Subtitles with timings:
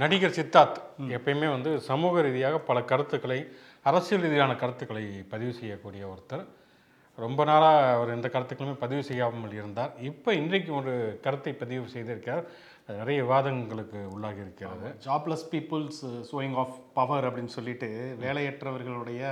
[0.00, 0.78] நடிகர் சித்தார்த்
[1.16, 3.38] எப்பயுமே வந்து சமூக ரீதியாக பல கருத்துக்களை
[3.90, 6.42] அரசியல் ரீதியான கருத்துக்களை பதிவு செய்யக்கூடிய ஒருத்தர்.
[7.18, 9.92] ரொம்ப நாளாக அவர் எந்த கருத்துக்களுமே பதிவு செய்யாமல் இருந்தார்.
[10.10, 12.42] இப்போ இன்றைக்கு ஒரு கருத்தை பதிவு செய்திருக்கார்
[12.98, 14.90] நிறைய விவாதங்களுக்கு உள்ளாகி இருக்கிறது.
[15.06, 17.88] Jobless peoples showing off power அப்படின்னு சொல்லிட்டு
[18.24, 19.22] வேலையற்றவர்களுடைய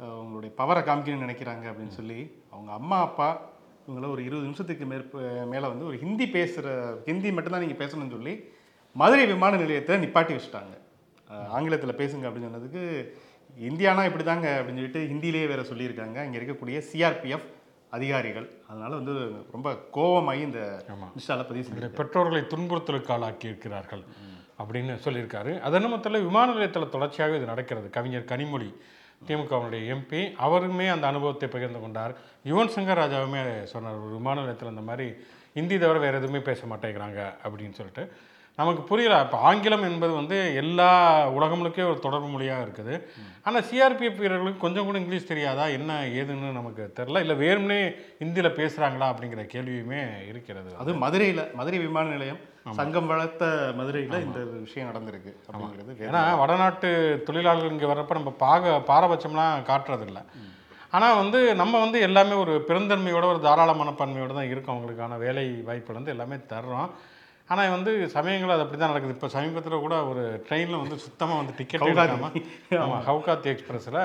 [0.00, 2.20] அவங்களுடைய உங்களுடைய பவரை காமிக்கணும்னு நினைக்கிறாங்க அப்படின்னு சொல்லி
[2.52, 3.30] அவங்க அம்மா அப்பா
[3.86, 5.18] இவங்கள ஒரு இருபது நிமிஷத்துக்கு மேற்ப
[5.54, 6.68] மேலே வந்து ஒரு ஹிந்தி பேசுகிற
[7.10, 8.34] ஹிந்தி மட்டும்தான் நீங்கள் பேசணும்னு சொல்லி
[9.00, 10.74] மதுரை விமான நிலையத்தில் நிப்பாட்டி வச்சுட்டாங்க.
[11.56, 12.82] ஆங்கிலத்தில் பேசுங்க அப்படின்னு சொன்னதுக்கு
[13.68, 16.18] இந்தியானா இப்படி தாங்க அப்படின்னு சொல்லிட்டு ஹிந்திலேயே வேற சொல்லியிருக்காங்க.
[16.26, 17.46] இங்கே இருக்கக்கூடிய சிஆர்பிஎஃப்
[17.96, 18.46] அதிகாரிகள்.
[18.70, 19.14] அதனால வந்து
[19.54, 20.60] ரொம்ப கோவமாகி இந்த
[21.18, 24.02] நிஷால பதிவு இந்த பெற்றோர்களை துன்புறுத்தலுக்கு ஆளாக்கி இருக்கிறார்கள்
[24.62, 25.52] அப்படின்னு சொல்லியிருக்காரு.
[25.66, 27.88] அது நிமித்தத்தில் விமான நிலையத்தில் தொடர்ச்சியாக இது நடக்கிறது.
[27.96, 28.70] கவிஞர் கனிமொழி
[29.28, 32.12] திமுகவினுடைய எம்பி அவருமே அந்த அனுபவத்தை பகிர்ந்து கொண்டார்.
[32.50, 33.40] யுவன் சங்கர் ராஜாவுமே
[33.74, 35.06] சொன்னார் ஒரு விமான நிலையத்தில் இந்த மாதிரி
[35.56, 38.04] ஹிந்தி தவிர வேறு எதுவுமே பேச மாட்டேங்கிறாங்க அப்படின்னு சொல்லிட்டு.
[38.58, 40.90] நமக்கு புரியல இப்போ ஆங்கிலம் என்பது வந்து எல்லா
[41.36, 42.94] உலகமுழுக்கே ஒரு தொடர்பு மொழியாக இருக்குது.
[43.46, 45.64] ஆனால் சிஆர்பிஎஃப் வீரர்களுக்கு கொஞ்சம் கூட இங்கிலீஷ் தெரியாதா?
[45.78, 47.80] என்ன ஏதுன்னு நமக்கு தெரில இல்லை வேறுமனே
[48.22, 50.00] ஹிந்தியில் பேசுகிறாங்களா அப்படிங்கிற கேள்வியுமே
[50.30, 50.70] இருக்கிறது.
[50.82, 52.40] அது மதுரையில் மதுரை விமான நிலையம்
[52.78, 53.44] சங்கம் வளர்த்த
[53.80, 55.92] மதுரையில் இந்த விஷயம் நடந்திருக்கு அப்படிங்கிறது.
[56.08, 56.88] ஏன்னா வடநாட்டு
[57.28, 60.22] தொழிலாளர்கள் இங்கே வர்றப்ப நம்ம பாக பாரபட்சம்லாம் காட்டுறதில்ல.
[60.96, 64.74] ஆனால் வந்து நம்ம வந்து எல்லாமே ஒரு பெருந்தன்மையோட ஒரு தாராள மனப்பான்மையோட தான் இருக்கும்.
[64.74, 66.90] அவங்களுக்கான வேலை வாய்ப்புகள் வந்து எல்லாமே தர்றோம்.
[67.52, 69.14] ஆனால் வந்து சமயங்கள் அது அப்படி தான் நடக்குது.
[69.16, 72.36] இப்போ சமீபத்தில் கூட ஒரு ட்ரெயினில் வந்து சுத்தமாக வந்து டிக்கெட் எடுக்காமல்
[72.82, 74.02] ஆமாம் ஹவுகாத்தி எக்ஸ்பிரஸில்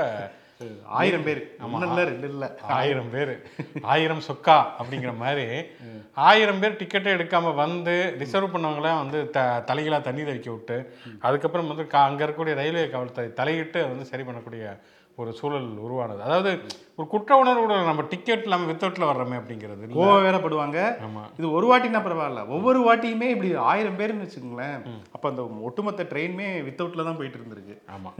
[0.99, 1.39] ஆயிரம் பேர்.
[1.65, 2.47] ஒன்றும் இல்லை ரெண்டு இல்லை.
[2.77, 3.31] ஆயிரம் பேர்.
[3.93, 5.45] ஆயிரம் சொக்கா அப்படிங்கிற மாதிரி
[6.27, 10.77] ஆயிரம் பேர் டிக்கெட்டே எடுக்காம வந்து ரிசர்வ் பண்ணவங்களாம் வந்து த தலைகளாக தண்ணி தெளிக்க விட்டு
[11.27, 14.65] அதுக்கப்புறம் வந்து கா அங்கே இருக்கக்கூடிய ரயில்வே காவல்துறை தலையிட்டு அதை வந்து சரி பண்ணக்கூடிய
[15.21, 16.21] ஒரு சூழல் உருவானது.
[16.27, 16.51] அதாவது
[16.99, 19.83] ஒரு குற்ற உணர்வோட நம்ம டிக்கெட் இல்லாமல் வித்தவுட்டில் வர்றோமே அப்படிங்கிறது.
[19.93, 21.21] கோவம் வேற படுவாங்க ஆமா.
[21.37, 22.41] இது ஒரு வாட்டினா பரவாயில்ல.
[22.55, 24.75] ஒவ்வொரு வாட்டியுமே இப்படி ஆயிரம் பேர்னு வச்சுக்கோங்களேன்.
[25.15, 28.17] அப்போ அந்த ஒட்டுமொத்த ட்ரெயினுமே வித்தவுட்ல தான் போயிட்டு இருந்திருக்கு ஆமாம்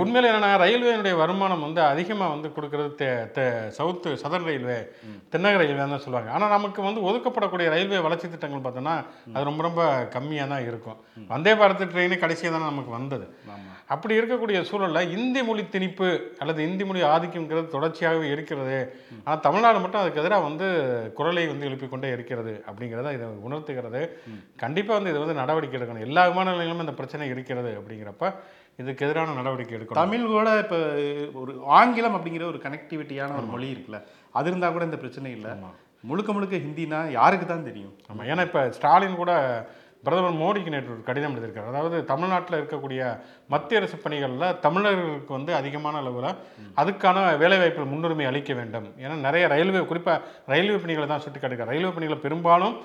[0.00, 3.44] உண்மையில் என்னன்னா ரயில்வேனுடைய வருமானம் வந்து அதிகமாக வந்து கொடுக்கறது தெ தெ
[3.78, 4.78] சவுத்து சதர்ன் ரயில்வே
[5.34, 6.32] தென்னக ரயில்வே தான் சொல்லுவாங்க.
[6.38, 8.96] ஆனால் நமக்கு வந்து ஒதுக்கப்படக்கூடிய ரயில்வே வளர்ச்சி திட்டங்கள் பார்த்தோன்னா
[9.34, 9.82] அது ரொம்ப ரொம்ப
[10.16, 10.98] கம்மியாக தான் இருக்கும்.
[11.34, 13.28] வந்தே பாரத் ட்ரெயினே கடைசியாக தானே நமக்கு வந்தது.
[13.94, 16.08] அப்படி இருக்கக்கூடிய சூழலில் இந்தி மொழி திணிப்பு
[16.42, 18.76] அல்லது இந்தி மொழி ஆதிக்கம்ங்கிறது தொடர்ச்சியாகவே இருக்கிறது.
[19.24, 20.66] ஆனால் தமிழ்நாடு மட்டும் அதுக்கு எதிராக வந்து
[21.18, 24.02] குரலை வந்து எழுப்பிக் கொண்டே இருக்கிறது அப்படிங்கிறத இதை உணர்த்துகிறது.
[24.62, 26.06] கண்டிப்பாக வந்து இது வந்து நடவடிக்கை எடுக்கணும்.
[26.08, 28.32] எல்லா விமான நிலையங்களும் இந்த பிரச்சனை இருக்கிறது அப்படிங்கிறப்ப
[28.82, 30.02] இதுக்கு எதிரான நடவடிக்கை எடுக்கணும்.
[30.04, 30.78] தமிழ் கூட இப்போ
[31.42, 34.00] ஒரு ஆங்கிலம் அப்படிங்கிற ஒரு கனெக்டிவிட்டியான ஒரு மொழி இருக்குல்ல
[34.38, 35.52] அது இருந்தால் கூட இந்த பிரச்சனை இல்லை.
[36.08, 37.94] முழுக்க முழுக்க ஹிந்தினா யாருக்கு தான் தெரியும்?
[38.10, 39.32] ஆமாம் ஏன்னா இப்போ ஸ்டாலின் கூட
[40.06, 41.70] பிரதமர் மோடிக்கு நேற்று ஒரு கடிதம் எழுதியிருக்காரு.
[41.72, 43.00] அதாவது தமிழ்நாட்டில் இருக்கக்கூடிய
[43.52, 46.28] மத்திய அரசு பணிகளில் தமிழர்களுக்கு வந்து அதிகமான அளவில்
[46.80, 48.86] அதுக்கான வேலைவாய்ப்பில் முன்னுரிமை அளிக்க வேண்டும்.
[49.04, 50.22] ஏன்னா நிறைய ரயில்வே குறிப்பாக
[50.52, 52.76] ரயில்வே பணிகளை தான் சுட்டி காட்டுகிறார் ரயில்வே பணிகளை பெரும்பாலும்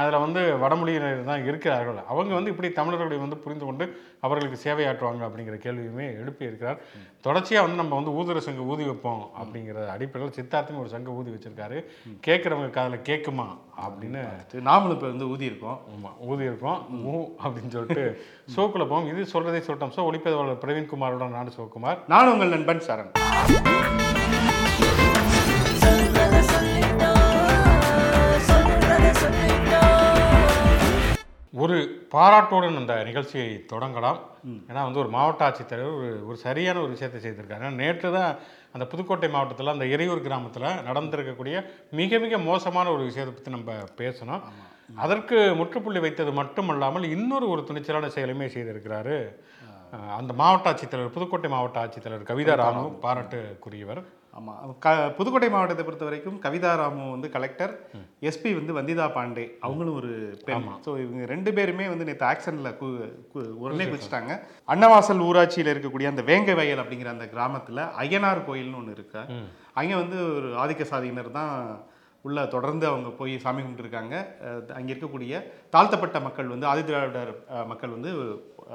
[0.00, 2.00] அதில் வந்து வடமொழியினர் தான் இருக்கிறார்கள்.
[2.12, 3.86] அவங்க வந்து இப்படி தமிழர்களை வந்து புரிந்து கொண்டு
[4.26, 6.78] அவர்களுக்கு சேவையாற்றுவாங்க அப்படிங்கிற கேள்வியுமே எழுப்பி இருக்கிறார்.
[7.26, 11.78] தொடர்ச்சியாக வந்து நம்ம வந்து ஊதுற சங்க ஊதி வைப்போம் அப்படிங்கிற அடிப்படையில் சித்தார்த்தும் ஒரு சங்க ஊதி வச்சிருக்காரு.
[12.26, 13.48] கேட்குறவங்க காதில் கேட்குமா
[13.86, 14.22] அப்படின்னு
[14.70, 15.80] நாமளும் இப்போ வந்து ஊதி இருக்கோம்.
[15.94, 16.80] ஆமாம் ஊதி இருக்கோம்.
[17.10, 18.04] ஊ அப்படின்னு சொல்லிட்டு
[18.56, 19.10] ஷோக்குள்ள போவோம்.
[19.12, 19.94] இது சொல்றதை சொல்லிட்டோம்.
[19.98, 22.00] ஸோ ஒளிப்பதிவாளர் பிரவீன்குமாரோட நான் சிவகுமார்.
[22.14, 23.12] நான் உங்கள் நண்பன் சரண்.
[32.14, 34.18] ஒரு பாராட்டோடு அந்த நிகழ்ச்சியை தொடங்கலாம்
[34.68, 37.60] ஏன்னா வந்து ஒரு மாவட்ட ஆட்சித்தலைவர் ஒரு ஒரு சரியான ஒரு விஷயத்தை செய்திருக்காரு.
[37.60, 38.30] ஏன்னா நேற்று தான்
[38.74, 41.56] அந்த புதுக்கோட்டை மாவட்டத்தில் அந்த எரியூர் கிராமத்தில் நடந்திருக்கக்கூடிய
[42.00, 43.72] மிக மிக மோசமான ஒரு விஷயத்தை பற்றி நம்ம
[44.02, 44.44] பேசணும்.
[45.04, 49.18] அதற்கு முற்றுப்புள்ளி வைத்தது மட்டுமல்லாமல் இன்னொரு ஒரு துணிச்சலான செயலுமே செய்திருக்கிறாரு.
[50.20, 52.84] அந்த மாவட்ட ஆட்சித்தலைவர் புதுக்கோட்டை மாவட்ட ஆட்சித்தலைவர் கவிதா ராமு.
[53.06, 54.02] பாராட்டுக்குரியவர்.
[54.38, 57.72] ஆமாம் க புதுக்கோட்டை மாவட்டத்தை பொறுத்த வரைக்கும் கவிதா ராமு வந்து கலெக்டர்
[58.28, 59.44] எஸ்பி வந்து வந்திதா பாண்டே.
[59.66, 60.12] அவங்களும் ஒரு
[60.48, 60.66] பெண்.
[60.86, 62.88] ஸோ இவங்க ரெண்டு பேருமே வந்து நேற்று ஆக்சனில் கு
[63.64, 64.34] உடனே குதிச்சிட்டாங்க.
[64.74, 69.22] அன்னவாசல் ஊராட்சியில் இருக்கக்கூடிய அந்த வேங்கை வயல் அப்படிங்கிற அந்த கிராமத்தில் ஐயனார் கோயில்னு ஒன்று இருக்கு.
[69.80, 71.54] அங்கே வந்து ஒரு ஆதிக்க சாதியினர் தான்
[72.26, 74.14] உள்ளே தொடர்ந்து அவங்க போய் சாமி கும்பிட்டுருக்காங்க.
[74.78, 75.42] அங்கே இருக்கக்கூடிய
[75.74, 77.32] தாழ்த்தப்பட்ட மக்கள் வந்து ஆதி திராவிடர்
[77.72, 78.10] மக்கள் வந்து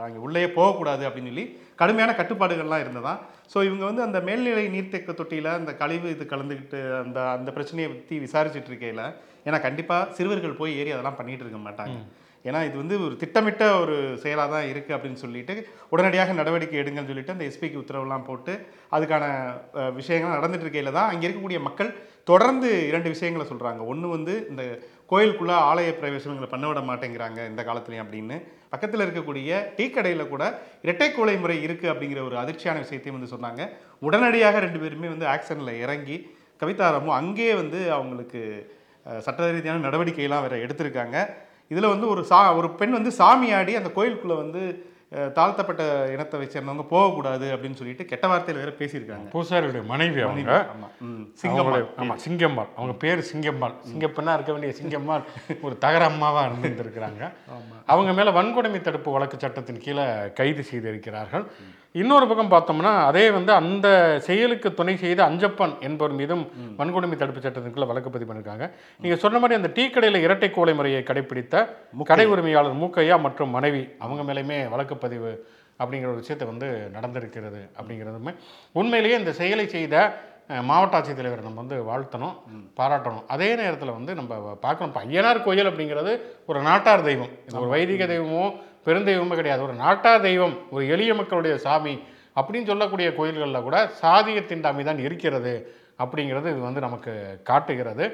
[0.05, 1.45] அங்கே உள்ளே போகக்கூடாது அப்படின்னு சொல்லி
[1.81, 3.13] கடுமையான கட்டுப்பாடுகள்லாம் இருந்ததா
[3.53, 8.17] ஸோ இவங்க வந்து அந்த மேல்நிலை நீர்த்தேக்க தொட்டியில் அந்த கழிவு இது கலந்துக்கிட்டு அந்த அந்த பிரச்சனையை பற்றி
[8.25, 9.05] விசாரிச்சுட்டு இருக்கையில்
[9.47, 11.99] ஏன்னா கண்டிப்பாக சிறுவர்கள் போய் ஏறி அதெல்லாம் பண்ணிகிட்டு இருக்க மாட்டாங்க.
[12.47, 15.55] ஏன்னா இது வந்து ஒரு திட்டமிட்ட ஒரு செயலாக தான் இருக்குது அப்படின்னு சொல்லிட்டு
[15.93, 18.53] உடனடியாக நடவடிக்கை எடுங்கன்னு சொல்லிட்டு அந்த எஸ்பிக்கு உத்தரவுலாம் போட்டு
[18.97, 19.25] அதுக்கான
[19.99, 21.91] விஷயங்கள் நடந்துட்டு இருக்கையில் தான் அங்கே இருக்கக்கூடிய மக்கள்
[22.29, 24.63] தொடர்ந்து இரண்டு விஷயங்களை சொல்கிறாங்க ஒன்று வந்து இந்த
[25.11, 28.35] கோயிலுக்குள்ளே ஆலய பிரவேசங்களை பண்ண விட மாட்டேங்கிறாங்க இந்த காலத்துலேயும் அப்படின்னு.
[28.73, 30.43] பக்கத்தில் இருக்கக்கூடிய டீ கடையில் கூட
[30.85, 33.61] இரட்டை கோலை முறை இருக்குது அப்படிங்கிற ஒரு அதிர்ச்சியான விஷயத்தையும் வந்து சொன்னாங்க.
[34.07, 36.17] உடனடியாக ரெண்டு பேருமே வந்து ஆக்ஷனில் இறங்கி
[36.61, 38.41] கவிதாரமும் அங்கேயே வந்து அவங்களுக்கு
[39.25, 41.17] சட்ட ரீதியான நடவடிக்கையெல்லாம் வேறு எடுத்திருக்காங்க.
[41.73, 44.61] இதில் வந்து ஒரு சா ஒரு பெண் வந்து சாமி ஆடி அந்த கோயிலுக்குள்ளே வந்து
[45.37, 45.83] தாழ்த்தப்பட்ட
[46.13, 49.27] இனத்தை சேர்ந்தவங்க போகக்கூடாது அப்படின்னு சொல்லிட்டு கெட்ட வார்த்தையில் வேற பேசியிருக்காங்க.
[49.35, 50.57] பூசாரியுடைய மனைவி அவங்க.
[51.41, 51.85] சிங்கம்மாள்.
[52.01, 52.69] ஆமா சிங்கம்மாள்.
[52.75, 53.75] அவங்க பேர் சிங்கம்மாள்.
[53.89, 55.23] சிங்கப்பெண்ணா இருக்க வேண்டிய சிங்கம்மாள்
[55.67, 57.23] ஒரு தகர அம்மாவா இருந்திருக்கிறாங்க
[57.93, 60.05] அவங்க மேல வன்கொடுமை தடுப்பு வழக்கு சட்டத்தின் கீழே
[60.39, 61.45] கைது செய்திருக்கிறார்கள்.
[61.95, 63.87] இன்னொரு பக்கம் பார்த்தோம்னா அதே வந்து அந்த
[64.25, 66.43] செயலுக்கு துணை செய்த அஞ்சப்பன் என்பவர் மீதும்
[66.79, 68.65] வன்கொடுமை தடுப்பு சட்டத்தின் வழக்கு பதிவு பண்ணியிருக்காங்க.
[69.03, 71.65] நீங்க சொன்ன மாதிரி அந்த டீ கடையில் இரட்டை கோலை முறையை கடைபிடித்த
[72.11, 75.31] கடை உரிமையாளர் மூக்கையா மற்றும் மனைவி அவங்க மேலேயுமே வழக்கு பதிவு
[75.81, 78.33] அப்படிங்கிற ஒரு விஷயத்தை வந்து நடந்திருக்கிறது அப்படிங்கிறதுமே.
[78.79, 79.95] உண்மையிலேயே இந்த செயலை செய்த
[80.69, 82.35] மாவட்ட ஆட்சித்தலைவரை நம்ம வந்து வாழ்த்தணும்
[82.79, 83.25] பாராட்டணும்.
[83.33, 84.31] அதே நேரத்தில் வந்து நம்ம
[84.63, 84.91] பார்க்கணும்.
[84.91, 86.11] இப்போ ஐயனார் கோயில் அப்படிங்கிறது
[86.49, 87.33] ஒரு நாட்டார் தெய்வம்.
[87.47, 88.45] இது ஒரு வைதிக தெய்வமோ
[88.85, 89.63] பெருந்தெய்வமே கிடையாது.
[89.63, 91.95] ஒரு நாட்டா தெய்வம் ஒரு எளிய மக்களுடைய சாமி
[92.39, 95.53] அப்படின்னு சொல்லக்கூடிய கோயில்களில் கூட சாதிய தீண்டாமை தான் இருக்கிறது.
[96.03, 97.11] அப்படிங்கிறது இது வந்து நமக்கு
[97.49, 98.05] காட்டுகிறது.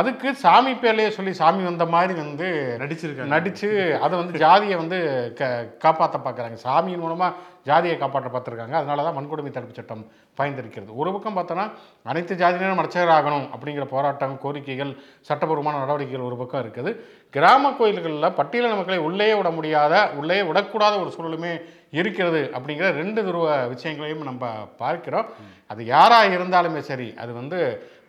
[0.00, 2.48] அதுக்கு சாமி பேர்லயே சொல்லி சாமி வந்த மாதிரி வந்து
[2.82, 3.32] நடிச்சிருக்காங்க.
[3.36, 3.68] நடிச்சு
[4.04, 4.98] அதை வந்து ஜாதியை வந்து
[5.40, 5.50] க
[5.84, 10.04] காப்பாற்ற பார்க்குறாங்க சாமியின் மூலமாக ஜாதியை காப்பாற்ற பார்த்துருக்காங்க அதனால தான் வன்கொடுமை தடுப்பு சட்டம்
[10.38, 10.90] பாய்ந்திருக்கிறது.
[11.02, 11.66] ஒரு பக்கம் பார்த்தோன்னா
[12.12, 12.82] அனைத்து ஜாதியினரும்
[13.18, 14.92] ஆகணும் அப்படிங்கிற போராட்டம் கோரிக்கைகள்
[15.28, 16.92] சட்டபூர்வமான நடவடிக்கைகள் ஒரு பக்கம் இருக்குது.
[17.36, 21.54] கிராம கோயில்களில் பட்டியலின மக்களை உள்ளே விட முடியாத உள்ளே விடக்கூடாத ஒரு சூழலுமே
[21.98, 24.44] இருக்கிறது அப்படிங்கிற ரெண்டு துருவ விஷயங்களையும் நம்ம
[24.82, 25.28] பார்க்கிறோம்.
[25.72, 27.58] அது யாராக இருந்தாலுமே சரி அது வந்து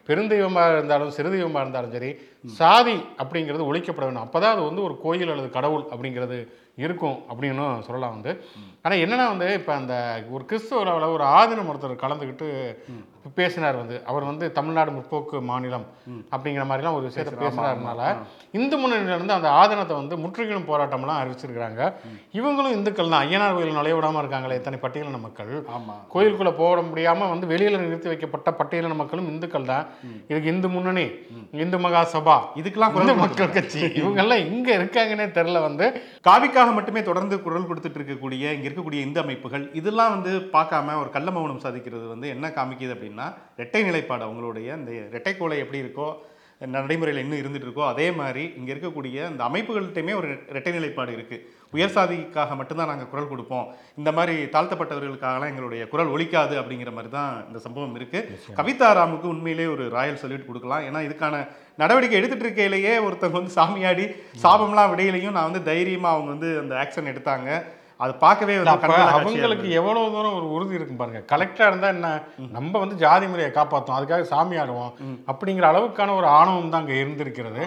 [0.10, 2.10] பெருந்தெய்வமாக இருந்தாலும் சிறுதெய்வமாக இருந்தாலும் சரி
[2.60, 6.38] சாதி அப்படிங்கிறது ஒழிக்கப்பட வேணும் அப்போ அது வந்து ஒரு கோயில் அல்லது கடவுள் அப்படிங்கிறது
[6.84, 8.32] இருக்கும் அப்படின்னு சொல்லலாம் வந்து.
[8.84, 9.96] ஆனால் என்னென்னா வந்து இப்போ அந்த
[10.36, 12.50] ஒரு கிறிஸ்துவ ஒரு ஆதீனம் ஒருத்தர் கலந்துக்கிட்டு
[13.40, 13.96] பேசினார் வந்து.
[14.10, 15.86] அவர் வந்து தமிழ்நாடு முற்போக்கு மாநிலம்
[16.34, 18.02] அப்படிங்கிற மாதிரிலாம் ஒரு விஷயத்தை பேசுனாருனால
[18.58, 21.82] இந்து முன்னணியிலேருந்து அந்த ஆதீனத்தை வந்து முற்றுகையிடும் போராட்டம்லாம் அறிவிச்சிருக்கிறாங்க.
[22.40, 25.54] இவங்களும் இந்துக்கள் தான் ஐயனார் கோயில் நுழைய விடாமல் இருக்காங்களே எத்தனை பட்டியலின மக்கள்.
[25.78, 25.96] ஆமா.
[26.14, 29.86] கோயிலுக்குள்ள போட முடியாம வந்து வெளியில நிறுத்தி வைக்கப்பட்ட பட்டியலின மக்களும் இந்துக்கள் தான்.
[30.32, 31.06] இதுக்கு இந்து முன்னணி
[31.66, 35.86] இந்து மகா சபா இதுக்கெல்லாம் குரல் மக்கள் கட்சி இவங்க எல்லாம் இங்க இருக்காங்கன்னே தெரியல வந்து.
[36.30, 41.30] காவிக்காக மட்டுமே தொடர்ந்து குரல் கொடுத்துட்டு இருக்கக்கூடிய இங்க இருக்கக்கூடிய இந்த அமைப்புகள் இதெல்லாம் வந்து பார்க்காம ஒரு கள்ள
[41.36, 43.14] மௌனம் சாதிக்கிறது வந்து என்ன காமிக்குது அப்படின்னா
[43.58, 46.10] இரட்டை நிலைப்பாடு அவங்களுடைய அந்த இரட்டைக்கோலை எப்படி இருக்கோ
[46.74, 51.38] நடைமுறையில் இன்னும் இருந்துட்டு இருக்கோ அதே மாதிரி இங்க இருக்கக்கூடிய அந்த அமைப்புகள்கிட்டயுமே ஒரு இரட்டை நிலைப்பாடு இருக்கு.
[51.76, 53.66] உயர் சாதிக்காக மட்டும்தான் நாங்கள் குரல் கொடுப்போம்.
[54.00, 58.20] இந்த மாதிரி தாழ்த்தப்பட்டவர்களுக்காகலாம் எங்களுடைய குரல் ஒலிக்காது அப்படிங்கிற மாதிரி தான் இந்த சம்பவம் இருக்கு.
[58.60, 60.86] கவிதா ராமுக்கு உண்மையிலே ஒரு ராயல் சொல்லிட்டு கொடுக்கலாம்.
[60.90, 61.46] ஏன்னா இதுக்கான
[61.84, 64.06] நடவடிக்கை எடுத்துட்டு இருக்கையிலேயே ஒருத்தவங்க வந்து சாமியாடி
[64.44, 67.50] சாபம்லாம் விடையிலையும் நான் வந்து தைரியமா அவங்க வந்து அந்த ஆக்ஷன் எடுத்தாங்க.
[68.04, 68.54] அது பார்க்கவே
[69.18, 71.22] அவங்களுக்கு எவ்வளவு தூரம் ஒரு உறுதி இருக்கும் பாருங்க.
[71.32, 72.10] கலெக்டரா இருந்தா என்ன?
[72.58, 74.92] நம்ம வந்து ஜாதி முறையை காப்பாத்தும் அதுக்காக சாமி ஆடுவோம்.
[75.32, 77.64] அப்படிங்கிற அளவுக்கான ஒரு ஆணவம் தான் அங்க இருந்திருக்கிறது.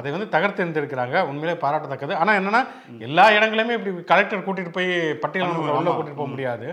[0.00, 1.24] அதை வந்து தகர்த்து இருந்திருக்கிறாங்க.
[1.30, 2.14] உண்மையிலே பாராட்டத்தக்கது.
[2.22, 2.62] ஆனா என்னன்னா
[3.08, 4.90] எல்லா இடங்களுமே இப்படி கலெக்டர் கூட்டிட்டு போய்
[5.24, 5.90] பட்டியல் உள்ள.
[5.98, 6.68] கூட்டிட்டு போக முடியாது.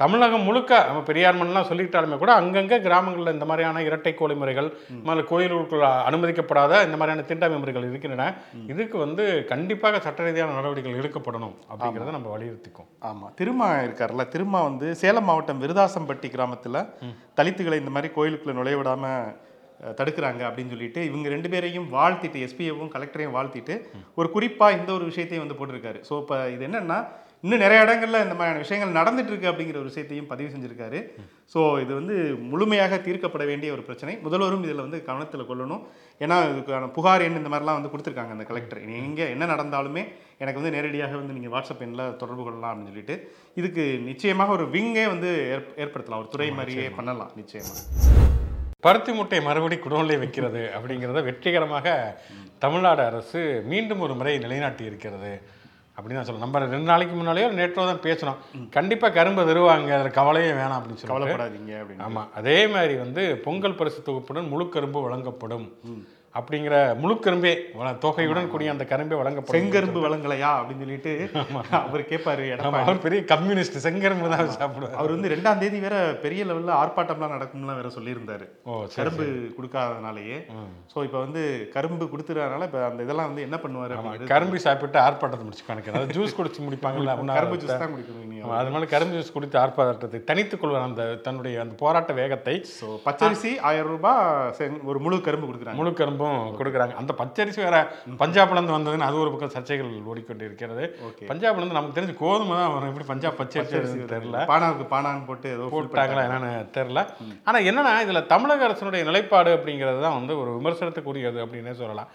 [0.00, 4.68] தமிழகம் முழுக்க நம்ம பெரியார் மண்ணெலாம் சொல்லிட்டாலுமே கூட அங்கங்கே கிராமங்களில் இந்த மாதிரியான இரட்டை கோழி முறைகள்
[5.06, 8.26] மேலே கோயிலுக்குள்ள அனுமதிக்கப்படாத இந்த மாதிரியான தீண்டாமை முறைகள் இருக்கின்றன.
[8.72, 12.88] இதுக்கு வந்து கண்டிப்பாக சட்ட ரீதியான நடவடிக்கைகள் எடுக்கப்படணும் அப்படிங்கிறத நம்ம வலியுறுத்திக்கும்.
[13.08, 13.28] ஆமா.
[13.40, 16.84] திருமா இருக்கார்ல திருமா வந்து சேலம் மாவட்டம் விருதாசம்பட்டி கிராமத்துல
[17.38, 19.04] தலித்துகளை இந்த மாதிரி கோயிலுக்குள்ள நுழைய விடாம
[19.80, 23.74] அஹ், தடுக்கிறாங்க அப்படின்னு சொல்லிட்டு இவங்க ரெண்டு பேரையும் வாழ்த்திட்டு எஸ்பியவும் கலெக்டரையும் வாழ்த்திட்டு
[24.18, 25.98] ஒரு குறிப்பா இந்த ஒரு விஷயத்தையும் வந்து போட்டிருக்காரு.
[26.06, 26.96] ஸோ இப்போ இது என்னன்னா
[27.44, 31.00] இன்னும் நிறைய இடங்கள்ல இந்த மாதிரியான விஷயங்கள் நடந்துட்டு இருக்கு அப்படிங்கிற ஒரு விஷயத்தையும் பதிவு செஞ்சிருக்காரு.
[31.52, 32.14] ஸோ இது வந்து
[32.52, 34.14] முழுமையாக தீர்க்கப்பட வேண்டிய ஒரு பிரச்சனை.
[34.24, 35.82] முதல்வரும் இதில் வந்து கவனத்தில் கொள்ளணும்.
[36.24, 38.80] ஏன்னா இதுக்கான புகார் எண் இந்த மாதிரிலாம் வந்து கொடுத்துருக்காங்க அந்த கலெக்டர்.
[39.02, 40.02] எங்கே என்ன நடந்தாலுமே
[40.42, 43.16] எனக்கு வந்து நேரடியாக வந்து நீங்கள் வாட்ஸ்அப் எண்ணில் தொடர்பு கொள்ளலாம் அப்படின்னு சொல்லிட்டு
[43.60, 46.22] இதுக்கு நிச்சயமாக ஒரு விங்கே வந்து ஏற் ஏற்படுத்தலாம்.
[46.24, 47.84] ஒரு துறை மாதிரியே பண்ணலாம் நிச்சயமாக
[48.86, 51.94] பருத்தி முட்டை மறுபடி குடோன்லே வைக்கிறது அப்படிங்கிறத வெற்றிகரமாக
[52.64, 53.40] தமிழ்நாடு அரசு
[53.70, 55.32] மீண்டும் ஒரு முறை நிலைநாட்டி இருக்கிறது
[55.98, 58.40] அப்படின்னு தான் சொல்லலாம் நம்ம ரெண்டு நாளைக்கு முன்னாலேயோ நேற்றோ தான் பேசணும்
[58.76, 62.04] கண்டிப்பாக கரும்பு தருவாங்க அதில் கவலையே வேணாம் அப்படின்னு சொல்லி கவலைப்படாதீங்க அப்படின்னு.
[62.06, 65.66] ஆமாம் அதே மாதிரி வந்து பொங்கல் பரிசு தொகுப்புடன் முழு கரும்பு வழங்கப்படும்.
[66.38, 67.52] அப்படிங்கிற முழு கரும்பே
[68.04, 69.56] தொகையுடன் கூடிய அந்த கரும்பே வழங்கப்படும்.
[69.56, 71.12] செங்கரும்பு வழங்கலையா அப்படின்னு சொல்லிட்டு
[71.82, 72.46] அவர் கேட்பாரு
[72.82, 74.96] அவர் பெரிய கம்யூனிஸ்ட் செங்கரும்பு தான் சாப்பிடுவார்.
[75.00, 78.46] அவர் வந்து ரெண்டாம் தேதி வேற பெரிய லெவல்ல ஆர்ப்பாட்டம்லாம் நடக்கும்லாம் வேற சொல்லியிருந்தாரு.
[78.98, 79.26] கரும்பு
[79.56, 80.38] கொடுக்காதனாலேயே.
[80.92, 81.42] ஸோ இப்போ வந்து
[81.76, 85.92] கரும்பு கொடுத்துறதுனால இப்போ அந்த இதெல்லாம் வந்து என்ன பண்ணுவாரு கரும்பு சாப்பிட்டு ஆர்ப்பாட்டத்தை முடிச்சு கணக்கு.
[85.92, 89.34] அதாவது ஜூஸ் குடிச்சு முடிப்பாங்கல்ல அப்படின்னா கரும்பு ஜூஸ் தான் குடிக்கணும் நீங்க ஆமா, அது மாதிரி கரும்பு ஜூஸ்
[89.36, 90.86] குடித்து ஆர்ப்பாட்டத்தை தனித்துக் கொள்வார்.
[90.90, 94.16] அந்த தன்னுடைய அந்த போராட்ட வேகத்தை ஸோ பச்சரிசி ஆயிரம் ரூபாய்
[94.92, 95.78] ஒரு முழு கரும்பு கொடுக்குறாங்க.
[95.80, 95.92] முழு
[96.28, 96.94] கரும்பும் கொடுக்குறாங்க.
[97.00, 97.78] அந்த பச்சரிசி வேற
[98.22, 102.56] பஞ்சாப்ல இருந்து வந்ததுன்னு அது ஒரு பக்கம் சர்ச்சைகள் ஓடிக்கொண்டு இருக்கிறது ஓகே பஞ்சாப்ல இருந்து நமக்கு தெரிஞ்சு கோதுமை
[102.60, 102.90] தான் வரும்.
[102.92, 104.40] எப்படி பஞ்சாப் பச்சரிசி தெரியல.
[104.52, 107.02] பானாவுக்கு பானான்னு போட்டு ஏதோ போட்டாங்களா என்னன்னு தெரில
[107.48, 112.10] ஆனால் என்னன்னா இதில் தமிழக அரசினுடைய நிலைப்பாடு அப்படிங்கிறது தான் வந்து ஒரு விமர்சனத்துக்குரியது அப்படின்னே சொல்லலாம்.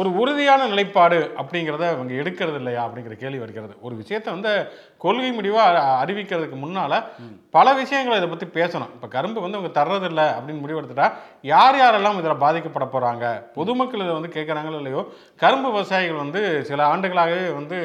[0.00, 3.74] ஒரு உறுதியான நிலைப்பாடு அப்படிங்கிறத அவங்க எடுக்கிறது இல்லையா அப்படிங்கிற கேள்வி வருகிறது.
[3.86, 4.52] ஒரு விஷயத்தை வந்து
[5.04, 6.96] கொள்கை முடிவாக அறிவிக்கிறதுக்கு முன்னால்
[7.56, 8.92] பல விஷயங்களை இதை பற்றி பேசணும்.
[8.96, 11.06] இப்போ கரும்பு வந்து அவங்க தர்றதில்லை அப்படின்னு முடிவெடுத்துட்டா
[11.52, 13.24] யார் யாரெல்லாம் இதில் பாதிக்கப்பட போகிறாங்க
[13.56, 15.02] பொதுமக்கள் இதை வந்து கேட்குறாங்களோ இல்லையோ?
[15.42, 17.78] கரும்பு விவசாயிகள் வந்து சில ஆண்டுகளாகவே வந்து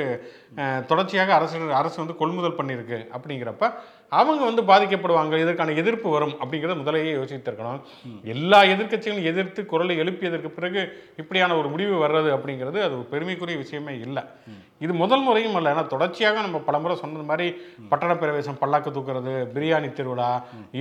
[0.90, 3.66] தொடர்ச்சியாக அரசு அரசு வந்து கொள்முதல் பண்ணியிருக்கு அப்படிங்கிறப்ப
[4.12, 7.82] அவங்க வந்து பாதிக்கப்படுவாங்க இதற்கான எதிர்ப்பு வரும் அப்படிங்கிறத முதலையே யோசித்திருக்கணும்
[8.24, 10.82] எல்லா எதிர்க்கட்சிகளும் எதிர்த்து குரலை எழுப்பியதற்கு பிறகு
[11.18, 14.24] இப்படியான ஒரு முடிவு வர்றது அப்படிங்கிறது அது ஒரு பெருமைக்குரிய விஷயமே இல்லை.
[14.86, 15.74] இது முதல் முறையும் அல்ல.
[15.74, 17.48] ஏன்னா தொடர்ச்சியாக நம்ம பலமுறை சொன்னது மாதிரி
[17.92, 20.30] பட்டண பிரவேசம் பல்லாக்கு தூக்குறது பிரியாணி திருவிழா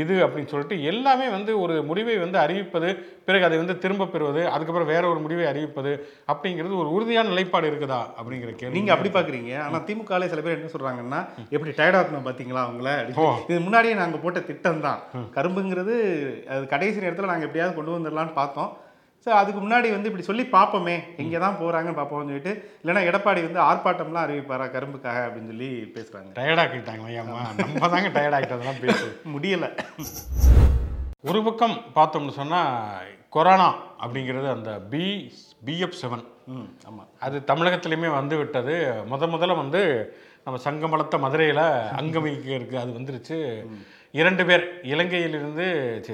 [0.02, 2.90] இது அப்படின்னு சொல்லிட்டு எல்லாமே வந்து ஒரு முடிவை வந்து அறிவிப்பது
[3.28, 5.92] பிறகு அதை வந்து திரும்ப பெறுவது அதுக்கப்புறம் வேற ஒரு முடிவை அறிவிப்பது
[6.32, 8.76] அப்படிங்கிறது ஒரு உறுதியான நிலைப்பாடு இருக்குதா அப்படிங்கிற கேள்வி.
[8.78, 9.52] நீங்க அப்படி பாக்குறீங்க.
[9.66, 11.20] ஆனா திமுகல சில பேர் என்ன சொல்றாங்கன்னா
[11.54, 12.90] எப்படி டயர்டாக்கணும் பாத்தீங்களா அவங்கள.
[13.50, 15.00] இது முன்னாடியே நாங்க போட்ட திட்டம் தான்.
[15.36, 15.96] கரும்புங்கிறது
[16.54, 18.70] அது கடைசி நேரத்துல நாங்க எப்படியாவது கொண்டு வந்துடலாம்னு பார்த்தோம்.
[19.26, 23.60] ஸோ அதுக்கு முன்னாடி வந்து இப்படி சொல்லி பார்ப்போமே எங்கே தான் போகிறாங்கன்னு பார்ப்போம்னு சொல்லிட்டு இல்லைன்னா எடப்பாடி வந்து
[23.66, 29.06] ஆர்ப்பாட்டம்லாம் அறிவிப்பாரா கரும்புக்காக அப்படின்னு சொல்லி பேசுகிறாங்க டயர்டாக்கிட்டாங்களா ஐயாம்மா நம்ம தாங்க டயர்டாக்கிட்டதெல்லாம் பேசு.
[29.34, 29.68] முடியலை.
[31.24, 33.68] ஒரு பக்கம் பார்த்தோம்னு சொன்னால் கொரோனா
[34.00, 35.04] அப்படிங்கிறது அந்த பி
[35.66, 38.74] பிஎஃப் செவன் ம் ஆமாம் அது தமிழகத்திலையுமே வந்து விட்டது.
[39.10, 39.82] முத முதல்ல வந்து
[40.44, 41.64] நம்ம சங்கமலத்த மதுரையில்
[41.98, 43.38] அங்கமிக்க இருக்கு அது வந்துருச்சு.
[44.14, 45.66] இரண்டு பேர் இலங்கையிலிருந்து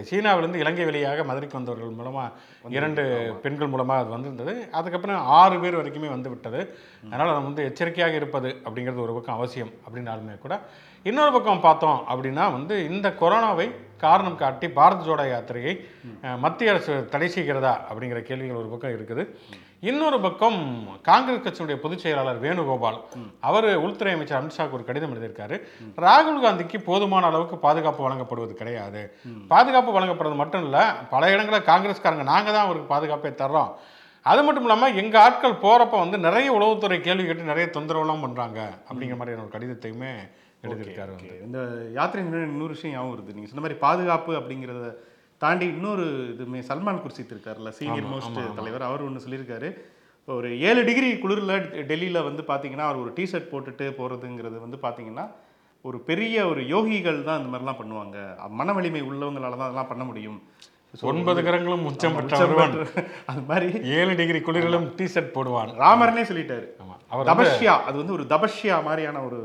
[0.09, 2.33] சீனாவிலிருந்து இலங்கை வழியாக மதுரைக்கு வந்தவர்கள் மூலமாக
[2.79, 3.03] இரண்டு
[3.43, 4.55] பெண்கள் மூலமாக அது வந்திருந்தது.
[4.79, 6.61] அதுக்கப்புறம் ஆறு பேர் வரைக்குமே வந்து விட்டது.
[7.11, 10.57] அதனால் நம்ம வந்து எச்சரிக்கையாக இருப்பது அப்படிங்கிறது ஒரு பக்கம் அவசியம் அப்படின்னாலுமே கூட
[11.03, 13.67] இன்னொரு பக்கம் பார்த்தோம் அப்படின்னா வந்து இந்த கொரோனாவை
[14.05, 15.73] காரணம் காட்டி பாரத் ஜோடா யாத்திரையை
[16.45, 19.23] மத்திய அரசு தடை செய்கிறதா அப்படிங்கிற கேள்விகள் ஒரு பக்கம் இருக்குது.
[19.91, 20.59] இன்னொரு பக்கம்
[21.09, 22.99] காங்கிரஸ் கட்சியினுடைய பொதுச் செயலாளர் வேணுகோபால்
[23.49, 25.57] அவர் உள்துறை அமைச்சர் அமித்ஷாக்கு ஒரு கடிதம் எழுதியிருக்காரு.
[26.05, 29.03] ராகுல் காந்திக்கு போதுமான அளவுக்கு பாதுகாப்பு வழங்கப்படுவது கிடையாது.
[29.53, 33.71] பாதுகாப்பு வழங்கப்படுறது மட்டும் இல்லை பல இடங்களில் காங்கிரஸ்காரங்க நாங்கள் தான் அவருக்கு பாதுகாப்பை தர்றோம்.
[34.27, 39.19] அது மட்டும் இல்லாமல் எங்கள் ஆட்கள் போகிறப்ப வந்து நிறைய உளவுத்துறை கேள்வி கேட்டு நிறைய தொந்தரவுலாம் பண்ணுறாங்க அப்படிங்கிற
[39.19, 40.15] மாதிரியான ஒரு கடிதத்தையுமே
[40.67, 41.35] எழுதியிருக்காரு வந்து.
[41.47, 41.59] இந்த
[41.99, 43.35] யாத்திரை இன்னொரு விஷயம் ஞாபகம் வருது.
[43.37, 44.89] நீங்கள் சொன்ன மாதிரி பாதுகாப்பு அப்படிங்கிறத
[45.45, 46.05] தாண்டி இன்னொரு
[46.35, 48.89] இதுமே சல்மான் குர்சித் இருக்கார்ல சீனியர் மோஸ்ட் தலைவர்.
[48.91, 49.71] அவர் ஒன்று சொல்லியிருக்காரு.
[50.37, 51.57] ஒரு ஏழு டிகிரி குளிரில்
[51.91, 55.27] டெல்லியில் வந்து பார்த்தீங்கன்னா அவர் ஒரு டிஷர்ட் போட்டுட்டு போகிறதுங்கிறது வந்து பார்த்தீங்கன்னா
[55.89, 58.17] ஒரு பெரிய ஒரு யோகிகள் தான் இந்த மாதிரிலாம் பண்ணுவாங்க.
[58.61, 60.39] மன வலிமை உள்ளவங்களால தான் அதெல்லாம் பண்ண முடியும்.
[61.11, 62.17] ஒன்பது கரங்களும் உச்சம்
[63.31, 63.69] அது மாதிரி
[63.99, 65.71] ஏழு டிகிரி குளிரிலும் டிஷர்ட் போடுவான்.
[65.85, 66.67] ராமர்னே சொல்லிட்டாரு.
[67.13, 69.41] அவர் தபஷ்யா அது வந்து ஒரு தபஷ்யா மாதிரியான ஒரு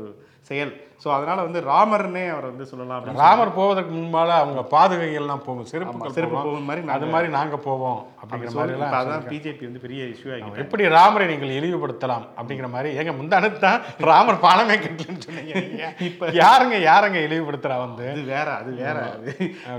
[0.50, 0.72] செயல்.
[1.02, 5.68] ஸோ அதனால வந்து ராமர்னே அவர் வந்து சொல்லலாம் ராமர் போவதற்கு முன்பால அவங்க பாதுகைகள்லாம் போகும்.
[5.70, 6.66] செருப்பு செருப்பு போகும்.
[6.68, 10.62] மாதிரி அது மாதிரி நாங்க போவோம் அப்படிங்கிற மாதிரி இப்ப எல்லாம் அதான் பிஜேபி வந்து பெரிய இஷ்யூ ஆகிட்டு
[10.64, 13.80] எப்படி ராமரை நீங்கள் இழிவுபடுத்தலாம் அப்படிங்கிற மாதிரி ஏங்க முந்தானத்து தான்
[14.10, 15.54] ராமர் பாலமே கட்டலன்னு சொன்னீங்க
[16.08, 18.06] இப்ப யாருங்க யாருங்க இழிவுபடுத்துறா வந்து?
[18.12, 19.32] அது வேற அது வேற அது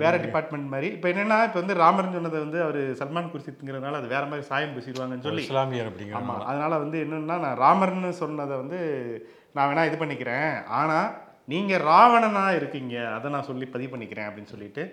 [0.03, 0.89] வேற டிபார்ட்மெண்ட் மாதிரி.
[0.98, 5.27] இப்போ என்னன்னா இப்போ வந்து ராமர்னு சொன்னதை வந்து அவர் சல்மான் குர்சித்ங்கிறதுனால அது வேற மாதிரி சாயம் பூசிடுவாங்கன்னு
[5.27, 5.46] சொல்லி.
[5.48, 8.79] இஸ்லாமியர் அப்படிங்கிற அதனால வந்து என்னன்னா நான் ராமர்னு சொன்னதை வந்து
[9.55, 10.48] நான் வேணா இது பண்ணிக்கிறேன்.
[10.77, 10.96] ஆனா
[11.47, 14.83] நீங்க ராவணனா இருக்கீங்க அதை நான் சொல்லி பதிவு பண்ணிக்கிறேன் அப்படின்னு சொல்லிட்டு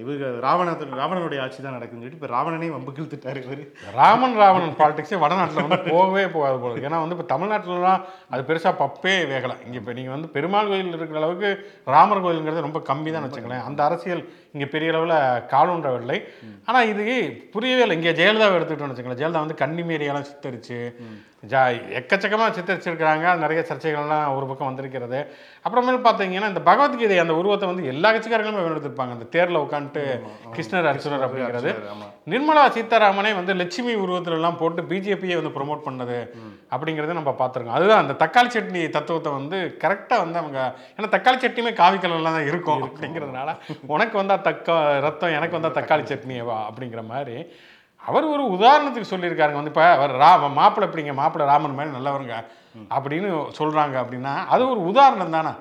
[0.00, 3.62] இவங்க ராவண ராவணனுடைய ஆட்சி தான் நடக்குதுன்னு சொல்லிட்டு இப்போ ராவணனே வம்புக்கு இழுத்துட்டாரு இவரு.
[3.96, 6.76] ராமன் ராவணன் பாலிடிக்ஸே வடநாட்டில் வந்து போகவே போகாது போல.
[6.88, 8.02] ஏன்னா வந்து இப்போ தமிழ்நாட்டிலலாம்
[8.32, 9.56] அது பெருசாக பப்பே வேகலை.
[9.66, 11.50] இங்கே இப்போ நீங்கள் வந்து பெருமாள் கோயில் இருக்கிற அளவுக்கு
[11.94, 14.22] ராமர் கோயிலுங்கிறது ரொம்ப கம்மி தான் வச்சுங்களேன் அந்த அரசியல்
[14.54, 15.16] இங்கே பெரிய அளவில்
[15.52, 16.18] காலூன்றவில்லை
[16.68, 17.04] ஆனால் இது
[17.54, 17.96] புரியவே இல்லை.
[17.98, 20.78] இங்கே ஜெயலலிதாவை எடுத்துக்கிட்டோம்னு வச்சுங்களேன் ஜெயலலிதா வந்து கன்னிமேரியெல்லாம் சித்தரிச்சு
[21.52, 21.60] ஜா
[21.98, 23.26] எக்கச்சக்கமாக சித்தரிச்சிருக்கிறாங்க.
[23.44, 25.20] நிறைய சர்ச்சைகள்லாம் ஒரு பக்கம் வந்திருக்கிறது.
[25.66, 30.04] அப்புறமேல் பார்த்தீங்கன்னா இந்த பகவத்கீதை அந்த உருவத்தை வந்து எல்லா கட்சிக்காரங்களுமே எடுத்திருப்பாங்க அந்த தேரில் உட்காந்துட்டு
[30.56, 31.72] கிருஷ்ணர் அர்ஜுனர் அப்படிங்கிறது.
[32.26, 36.18] நிர்மலா சீதாராமனே வந்து லட்சுமி உருவத்துல எல்லாம் போட்டு பிஜேபியை வந்து ப்ரோமோட் பண்ணது
[36.74, 37.76] அப்படிங்கிறத நம்ம பார்த்துருக்கோம்.
[37.78, 40.58] அதுதான் அந்த தக்காளி சட்னி தத்துவத்தை வந்து கரெக்டாக வந்து அவங்க
[40.96, 43.52] ஏன்னா தக்காளி சட்னியுமே காவி கலர்ல தான் இருக்கும் அப்படிங்கிறதுனால
[43.94, 44.76] உனக்கு வந்தா தக்கா
[45.06, 47.36] ரத்தம் எனக்கு வந்தா தக்காளி சட்னியவா அப்படிங்கிற மாதிரி
[48.02, 49.58] அவர் ஒரு உதாரணத்துக்கு சொல்லியிருக்காருங்க.
[49.60, 52.36] வந்து இப்போ அவர் ரா மாப்பிள்ளை எப்படிங்க மாப்பிள்ளை ராமன் மாதிரி நல்லவருங்க
[52.96, 55.52] அப்படின்னு சொல்றாங்க அப்படின்னா அது ஒரு உதாரணம் தானே.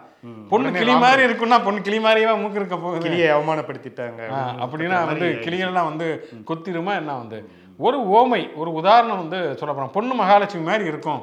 [0.51, 3.03] பொண்ணு கிளி மாதிரி இருக்குன்னா பொண்ணு கிளி மாதிரியே மூக்கு இருக்க போகுது.
[3.05, 4.21] கிளியை அவமானப்படுத்திட்டாங்க
[4.63, 6.07] அப்படின்னா வந்து கிளியெல்லாம் வந்து
[6.49, 7.39] கொத்திருமா என்ன வந்து?
[7.79, 9.95] ஒரு ஓமை ஒரு உதாரணம் வந்து சொல்ல போறோம்.
[9.95, 11.21] பொண்ணு மகாலட்சுமி மாதிரி இருக்கும்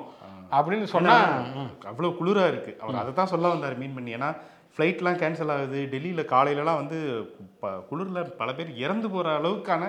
[0.52, 1.16] அப்படின்னு சொன்னா
[1.56, 2.72] ம், அவ்வளோ குளிரா இருக்கு.
[2.82, 4.30] அவர் அதை தான் சொல்ல வந்தார் மீன் பண்ணி ஏன்னா
[4.74, 5.78] ஃப்ளைட்லாம் கேன்சல் ஆகுது.
[5.92, 6.98] டெல்லியில் காலையிலலாம் வந்து
[7.62, 9.82] ப குளிரில் பல பேர் இறந்து போகிற அளவுக்கான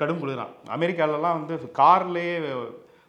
[0.00, 2.36] கடும் குளிராம் அமெரிக்காலலாம் வந்து கார்லேயே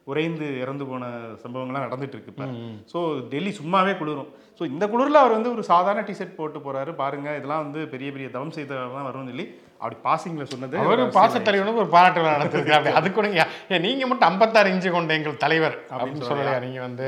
[0.07, 1.07] உறைந்து இறந்து போன
[1.43, 2.45] சம்பவங்கள்லாம் நடந்துட்டு இருக்கு இப்போ.
[2.91, 2.99] ஸோ
[3.31, 4.31] டெல்லி சும்மாவே குளிரும்.
[4.61, 6.91] ஸோ இந்த குளிரில் அவர் வந்து ஒரு சாதாரண டிஷர்ட் போட்டு போறாரு.
[6.99, 9.45] பாருங்க இதெல்லாம் வந்து பெரிய பெரிய தவம் செய்தவங்க வரும்னு சொல்லி
[9.79, 14.27] அப்படி பாசிங்கில் சொன்னது அவரு பாசத்தலைவனுக்கு ஒரு பாராட்டு விழா நடத்திருக்காரு அது கூட ஏன், ஏன் நீங்க மட்டும்
[14.29, 17.07] ஐம்பத்தாறு இன்ச்சு கொண்ட எங்கள் தலைவர் அப்படின்னு சொல்லலையா நீங்க வந்து?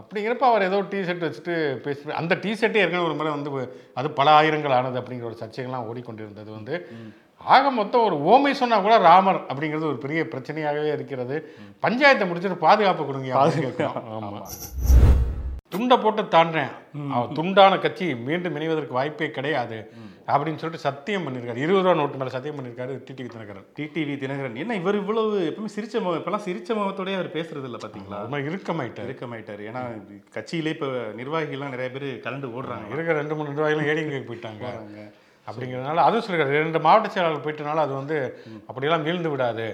[0.00, 3.64] அப்படிங்கிறப்ப அவர் ஏதோ டிஷர்ட் வச்சுட்டு பேசி அந்த டிஷர்ட்டே ஏற்கனவே ஒரு முறை வந்து
[4.00, 6.74] அது பல ஆயிரங்கள் ஆனது அப்படிங்கிற ஒரு சர்ச்சைகள்லாம் ஓடிக்கொண்டிருந்தது வந்து.
[7.54, 11.38] ஆக மொத்தம் ஒரு ஓமை சொன்னா கூட ராமர் அப்படிங்கிறது ஒரு பெரிய பிரச்சனையாகவே இருக்கிறது.
[11.86, 13.98] பஞ்சாயத்தை முடிச்சுட்டு பாதுகாப்பு கொடுங்க அப்படின்னு கேட்கிறோம்.
[14.18, 14.42] ஆமா.
[15.72, 16.72] துண்டை போட்டு தாண்டேன்
[17.16, 19.78] அவன் துண்டான கட்சி மீண்டும் இணைவதற்கு வாய்ப்பே கிடையாது.
[20.32, 23.66] அப்படின்னு சொல்லிட்டு சத்தியம் பண்ணியிருக்காரு இருபது ரூபா நோட்டு மேல சத்தியம் பண்ணியிருக்காரு டிடிவி தினகரன்.
[23.78, 24.58] டிடிவி தினகரன்.
[24.62, 28.20] என்ன இவர் இவ்வளவு எப்பவுமே சிரிச்ச முகம் இப்பெல்லாம் சிரிச்ச முகத்தோடய அவர் பேசுறது இல்ல பாத்தீங்களா?
[28.26, 29.08] ரொம்ப இறுக்கமாயிட்டாரு.
[29.08, 29.64] இறுக்கமாயிட்டாரு.
[29.70, 29.82] ஏன்னா
[30.36, 30.86] கட்சியிலே இப்ப
[31.22, 32.86] நிர்வாகிகள்லாம் நிறைய பேர் கலந்து ஓடுறாங்க.
[32.92, 34.64] இருக்கிற ரெண்டு மூணு நிர்வாகிகளும் ஏடிங்க போயிட்டாங்க.
[35.48, 38.16] அப்படிங்கிறதுனால அதுவும் சொல்லிருக்காரு ரெண்டு மாவட்ட செயலாளர் போயிட்டனால அது வந்து
[38.66, 39.66] அப்படியெல்லாம் வீழ்ந்து விடாது.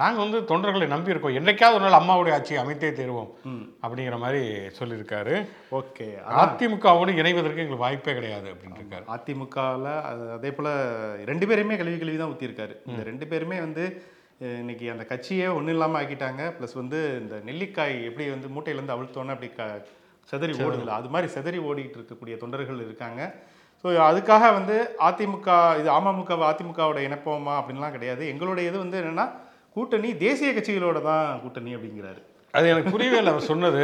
[0.00, 3.30] நாங்கள் வந்து தொண்டர்களை நம்பி இருக்கோம் என்னைக்காவது ஒரு நாள் அம்மாவுடைய ஆட்சி அமைத்தே தருவோம்
[3.84, 4.42] அப்படிங்கிற மாதிரி
[4.78, 5.34] சொல்லியிருக்காரு.
[5.80, 6.06] ஓகே.
[6.42, 9.06] அதிமுகவோடு இணைவதற்கு எங்களுக்கு வாய்ப்பே கிடையாது அப்படின்னு இருக்காரு.
[9.16, 9.90] அதிமுகவில்
[10.36, 10.70] அதே போல்
[11.32, 13.84] ரெண்டு பேருமே கல்வி கல்வி தான் ஊற்றிருக்காரு இந்த ரெண்டு பேருமே வந்து
[14.62, 16.42] இன்னைக்கு அந்த கட்சியே ஒன்றும் இல்லாமல் ஆக்கிட்டாங்க.
[16.56, 19.68] ப்ளஸ் வந்து இந்த நெல்லிக்காய் எப்படி வந்து மூட்டையிலேருந்து அவிழ்த்தோன்னே அப்படி க
[20.30, 23.22] செதறி ஓடுதுல அது மாதிரி செதறி ஓடிட்டு இருக்கக்கூடிய தொண்டர்கள் இருக்காங்க.
[23.82, 24.76] ஸோ அதுக்காக வந்து
[25.08, 25.48] அதிமுக
[25.80, 28.22] இது அமமுக அதிமுகவோட இணைப்போமா அப்படின்லாம் கிடையாது.
[28.34, 29.26] எங்களுடைய இது வந்து என்னன்னா
[29.76, 32.20] கூட்டணி தேசிய கட்சிகளோட தான் கூட்டணி அப்படிங்கிறாரு.
[32.56, 33.32] அது எனக்கு புரியவே இல்லை.
[33.34, 33.82] அவர் சொன்னது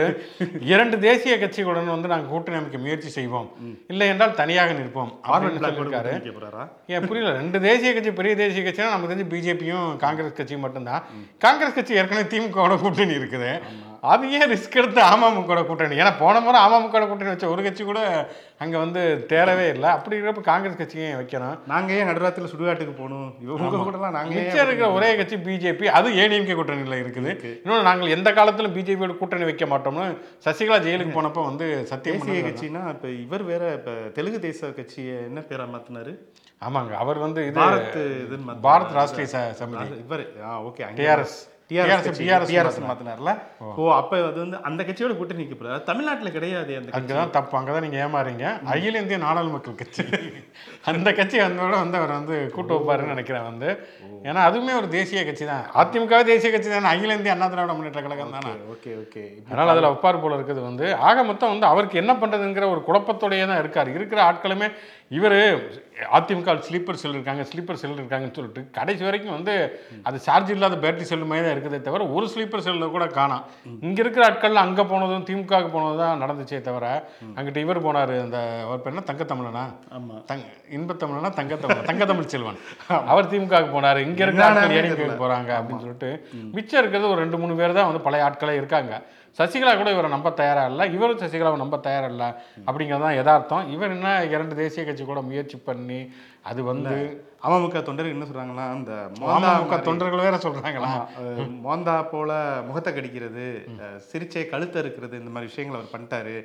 [0.72, 3.48] இரண்டு தேசிய கட்சிகளுடன் வந்து நாங்கள் கூட்டணி அமைக்க முயற்சி செய்வோம்.
[3.92, 6.12] இல்லை என்றால் தனியாக நிற்போம் சொல்லியிருக்காரு.
[6.94, 7.32] ஏன் புரியல.
[7.40, 11.02] ரெண்டு தேசிய கட்சி பெரிய தேசிய கட்சினா நமக்கு தெரிஞ்சு பிஜேபியும் காங்கிரஸ் கட்சியும் மட்டும்தான்.
[11.46, 13.52] காங்கிரஸ் கட்சி ஏற்கனவே திமுகவோட கூட்டணி இருக்குது.
[14.02, 15.96] அது ஏன் ரிஸ்க் எடுத்து அமமுகவோட கூட்டணி?
[16.02, 18.00] ஏன்னா போன முறை அமமுகவோட கூட்டணி வச்ச ஒரு கட்சி கூட
[18.62, 19.88] அங்கே வந்து தேரவே இல்லை.
[19.96, 21.58] அப்படி இருக்கிறப்ப காங்கிரஸ் கட்சியும் வைக்கணும்?
[21.72, 23.28] நாங்கள் ஏன் நடுராத்திரில சுடுகாட்டுக்கு போகணும்?
[23.44, 27.32] இவங்க கூடலாம் நாங்கள் மிச்சம் இருக்கிற ஒரே கட்சி பிஜேபி அது ஏடிஎம்கே கூட்டணியில் இருக்குது.
[27.62, 30.06] இன்னொன்று நாங்கள் எந்த காலத்திலும் பிஜேபியோட கூட்டணி வைக்க மாட்டோம்னு
[30.46, 35.46] சசிகலா ஜெயிலுக்கு போனப்போ வந்து சத்தியம் தேசிய கட்சினா இப்ப இவர் வேற இப்ப தெலுங்கு தேச கட்சியை என்ன
[35.52, 36.14] பேரா மாத்தினாரு?
[36.62, 36.92] ஆமாங்க.
[37.04, 37.96] அவர் வந்து இது பாரத்.
[38.68, 39.28] பாரத் ராஷ்டிரிய
[39.62, 39.86] சமிதி.
[40.04, 40.26] இவர்.
[40.68, 40.90] ஓகே.
[41.00, 41.38] டிஆர்எஸ்
[41.72, 42.90] டிஆர்எஸ் டிஆர்எஸ் மாத்தினாரு.
[42.90, 43.38] மாத்தினார்ல.
[43.76, 43.92] ஓ.
[43.92, 45.82] அப்ப அது வந்து அந்த கட்சியோட கூட்டணி நிக்க போறாரு.
[45.82, 50.04] தமிழ்நாட்டுல கிடையாது அந்த அங்கதான் தப்பு அங்கதான் நீங்க ஏமாறீங்க அகில இந்திய நாடாளு மக்கள் கட்சி.
[50.90, 53.68] அந்த கட்சி வந்தோட வந்து அவர் வந்து கூட்டு வைப்பாருன்னு நினைக்கிறேன் வந்து.
[54.28, 58.00] ஏன்னா அதுவுமே ஒரு தேசிய கட்சி தான் அதிமுகவே தேசிய கட்சி தானே அகில இந்திய அண்ணா திராவிட முன்னேற்ற
[58.06, 58.52] கழகம் தானே.
[58.74, 60.86] ஓகே ஓகே அதனால அதுல ஒப்பார் போல இருக்குது வந்து.
[61.08, 63.94] ஆக மொத்தம் வந்து அவருக்கு என்ன பண்றதுங்கிற ஒரு குழப்பத்தோடயே தான் இருக்காரு.
[63.98, 64.68] இருக்கிற ஆட்களுமே
[65.18, 65.38] இவர்
[66.16, 69.54] அதிமுக ஸ்லீப்பர் செல் இருக்காங்க ஸ்லீப்பர் செல் இருக்காங்கன்னு சொல்லிட்டு கடைசி வரைக்கும் வந்து
[70.08, 73.44] அது சார்ஜ் இல்லாத பேட்டரி செல் மாதிரி தான் இருக்குதே தவிர ஒரு ஸ்லீப்பர் செல்லில் கூட காணாம்.
[73.86, 76.86] இங்க இருக்கிற ஆட்கள் அங்க போனதும் திமுகவுக்கு போனதும் தான் நடந்துச்சே தவிர
[77.36, 78.16] அங்கிட்ட இவர் போனாரு.
[78.26, 79.04] அந்த அவர் பேர் என்ன?
[79.10, 79.64] தங்கத்தமிழனா?
[79.98, 80.16] ஆமா.
[80.30, 80.46] தங்க
[80.78, 82.60] இன்பத்தமிழனா தங்கத்தமிழ் தங்கத்தமிழ் செல்வன்.
[83.12, 84.02] அவர் திமுகவுக்கு போனாரு.
[84.08, 86.10] இங்க இருக்கிற போறாங்க அப்படின்னு சொல்லிட்டு
[86.56, 88.92] மிச்சம் இருக்கிறது ஒரு ரெண்டு மூணு பேர் தான் வந்து பழைய ஆட்களே இருக்காங்க.
[89.38, 90.84] சசிகலா கூட இவரை நம்ப தயாரா இல்லை.
[90.96, 92.28] இவரும் சசிகலாவை நம்ப தயாரா இல்லை
[92.66, 93.68] அப்படிங்கிறது தான் யதார்த்தம்.
[93.74, 96.00] இவர் என்ன இரண்டு தேசிய கட்சி கூட முயற்சி பண்ணி
[96.50, 96.94] அது வந்து
[97.42, 98.92] அமமுக தொண்டர்கள் என்ன சொல்றாங்கன்னா அந்த
[99.52, 100.36] அமமுக தொண்டர்கள் வேற
[101.20, 102.32] அஹ், மோந்தா போல
[102.66, 103.46] முகத்தை கடிக்கிறது
[104.06, 106.36] சிரிச்சை கழுத்தை இருக்கிறது இந்த மாதிரி விஷயங்களை அவர் பண்ணிட்டாரு.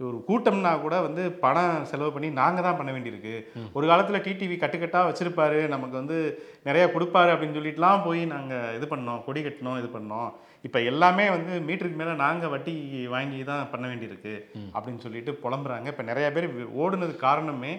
[0.00, 3.34] ஒரு கூட்டம்னா கூட வந்து பணம் செலவு பண்ணி நாங்க தான் பண்ண வேண்டியிருக்கு.
[3.72, 5.60] ஒரு காலத்துல டிடிவி கட்டுக்கட்டா வச்சிருப்பாரு.
[5.68, 6.16] நமக்கு வந்து
[6.64, 10.30] நிறைய கொடுப்பாரு அப்படின்னு சொல்லிட்டுலாம் போய் நாங்க இது பண்ணோம் கொடி கட்டினோம் இது பண்ணோம்.
[10.66, 12.74] இப்ப எல்லாமே வந்து மீட்டருக்கு மேல நாங்க வட்டி
[13.14, 14.34] வாங்கி தான் பண்ண வேண்டியிருக்கு
[14.74, 15.86] அப்படின்னு சொல்லிட்டு புலம்புறாங்க.
[15.92, 16.46] இப்ப நிறைய பேர்
[16.82, 17.72] ஓடுனது காரணமே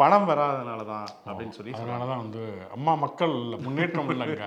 [0.00, 2.42] பணம் வராதனால தான் அப்படின்னு சொல்லி அதனால தான் வந்து
[2.76, 3.34] அம்மா மக்கள்
[3.66, 4.46] முன்னேற்றம் இல்லைங்க.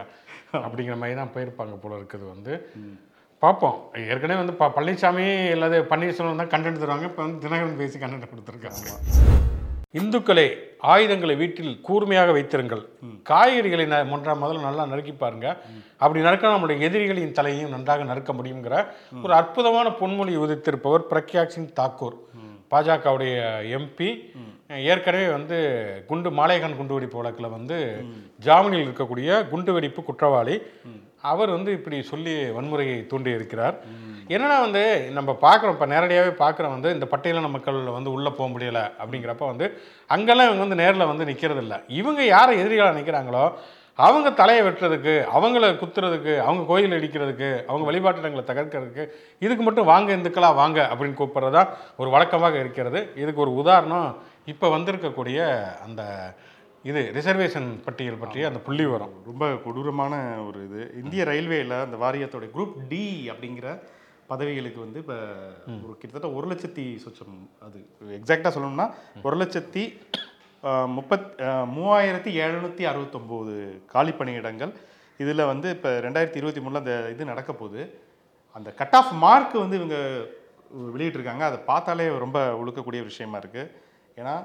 [0.65, 2.53] அப்படிங்கிற மாதிரி தான் போயிருப்பாங்க போல இருக்குது வந்து.
[3.43, 3.77] பார்ப்போம்.
[4.11, 7.09] ஏற்கனவே வந்து ப பழனிசாமி இல்லாத பன்னீர்செல்வம் தான் கண்டென்ட் தருவாங்க.
[7.11, 8.85] இப்போ வந்து தினகரன் பேசி கண்டென்ட் கொடுத்துருக்காங்க.
[9.99, 10.45] இந்துக்களே
[10.93, 12.81] ஆயுதங்களை வீட்டில் கூர்மையாக வைத்திருங்கள்.
[13.29, 15.47] காய்கறிகளை ந ஒன்றா முதல்ல நல்லா நறுக்கி பாருங்க.
[16.03, 18.75] அப்படி நறுக்க நம்முடைய எதிரிகளின் தலையையும் நன்றாக நறுக்க முடியுங்கிற
[19.23, 22.17] ஒரு அற்புதமான பொன்மொழி உதித்திருப்பவர் பிரக்யா சிங் தாக்கூர்.
[22.73, 23.35] பாஜகவுடைய
[23.77, 24.09] எம்பி
[24.91, 25.57] ஏற்கனவே வந்து
[26.09, 27.77] குண்டு மாலைகான் குண்டு வெடிப்பு வழக்கில் வந்து
[28.47, 30.55] ஜாமீனில் இருக்கக்கூடிய குண்டு வெடிப்பு குற்றவாளி.
[31.31, 33.77] அவர் வந்து இப்படி சொல்லி வன்முறையை தூண்டி இருக்கிறார்.
[34.33, 34.83] என்னன்னா வந்து
[35.17, 39.65] நம்ம பார்க்குறோம் இப்போ நேரடியாகவே பார்க்குறோம் வந்து இந்த பட்டியலின மக்கள் வந்து உள்ளே போக முடியல அப்படிங்கிறப்ப வந்து
[40.15, 41.77] அங்கெல்லாம் இவங்க வந்து நேரில் வந்து நிற்கிறது இல்லை.
[41.99, 43.43] இவங்க யாரை எதிரிகளாக நிற்கிறாங்களோ
[43.99, 49.03] அவங்க தலையை வெட்டுறதுக்கு அவங்கள குத்துறதுக்கு அவங்க கோயில் இடிக்கிறதுக்கு அவங்க வழிபாட்டிடங்களை தகர்க்கிறதுக்கு
[49.45, 51.61] இதுக்கு மட்டும் வாங்க இந்துக்களா வாங்க அப்படின்னு கூப்பிட்றதா
[52.01, 53.01] ஒரு வழக்கமாக இருக்கிறது.
[53.21, 54.09] இதுக்கு ஒரு உதாரணம்
[54.53, 55.39] இப்போ வந்திருக்கக்கூடிய
[55.85, 56.01] அந்த
[56.89, 60.13] இது ரிசர்வேஷன் பட்டியல் பற்றிய அந்த புள்ளி வரும் ரொம்ப கொடூரமான
[60.47, 60.81] ஒரு இது.
[61.01, 63.69] இந்திய ரயில்வேல அந்த வாரியத்தோட குரூப் டி அப்படிங்கிற
[64.31, 65.17] பதவிகளுக்கு வந்து இப்போ
[65.85, 67.79] ஒரு கிட்டத்தட்ட ஒரு லட்சத்தி சொச்சம் அது.
[68.17, 68.87] எக்ஸாக்டாக சொல்லணும்னா
[69.27, 69.83] ஒரு லட்சத்தி
[70.97, 71.27] முப்பத்
[71.75, 73.55] மூவாயிரத்தி எழுநூற்றி அறுபத்தொம்போது
[73.93, 74.73] காலி பணியிடங்கள்.
[75.23, 77.81] இதில் வந்து இப்போ ரெண்டாயிரத்தி இருபத்தி மூணில் அந்த இது நடக்க போகுது.
[78.57, 79.97] அந்த கட் ஆஃப் மார்க் வந்து இவங்க
[80.93, 81.43] வெளியிட்டிருக்காங்க.
[81.49, 83.71] அதை பார்த்தாலே ரொம்ப உழுக்கக்கூடிய விஷயமா இருக்குது
[84.21, 84.35] ஏன்னா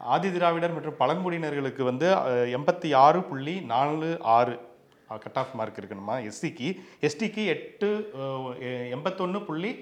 [0.00, 2.06] ஆதி திராவிடர் மற்றும் பழங்குடியினர்களுக்கு வந்து
[2.56, 4.54] எண்பத்தி ஆறு புள்ளி நாலு ஆறு
[5.24, 6.14] கட் ஆஃப் மார்க் இருக்கணுமா?
[6.28, 6.68] எஸ்சிக்கு
[7.06, 7.88] எஸ்டிக்கு எட்டு
[8.96, 9.72] எண்பத்தொன்று புள்ளி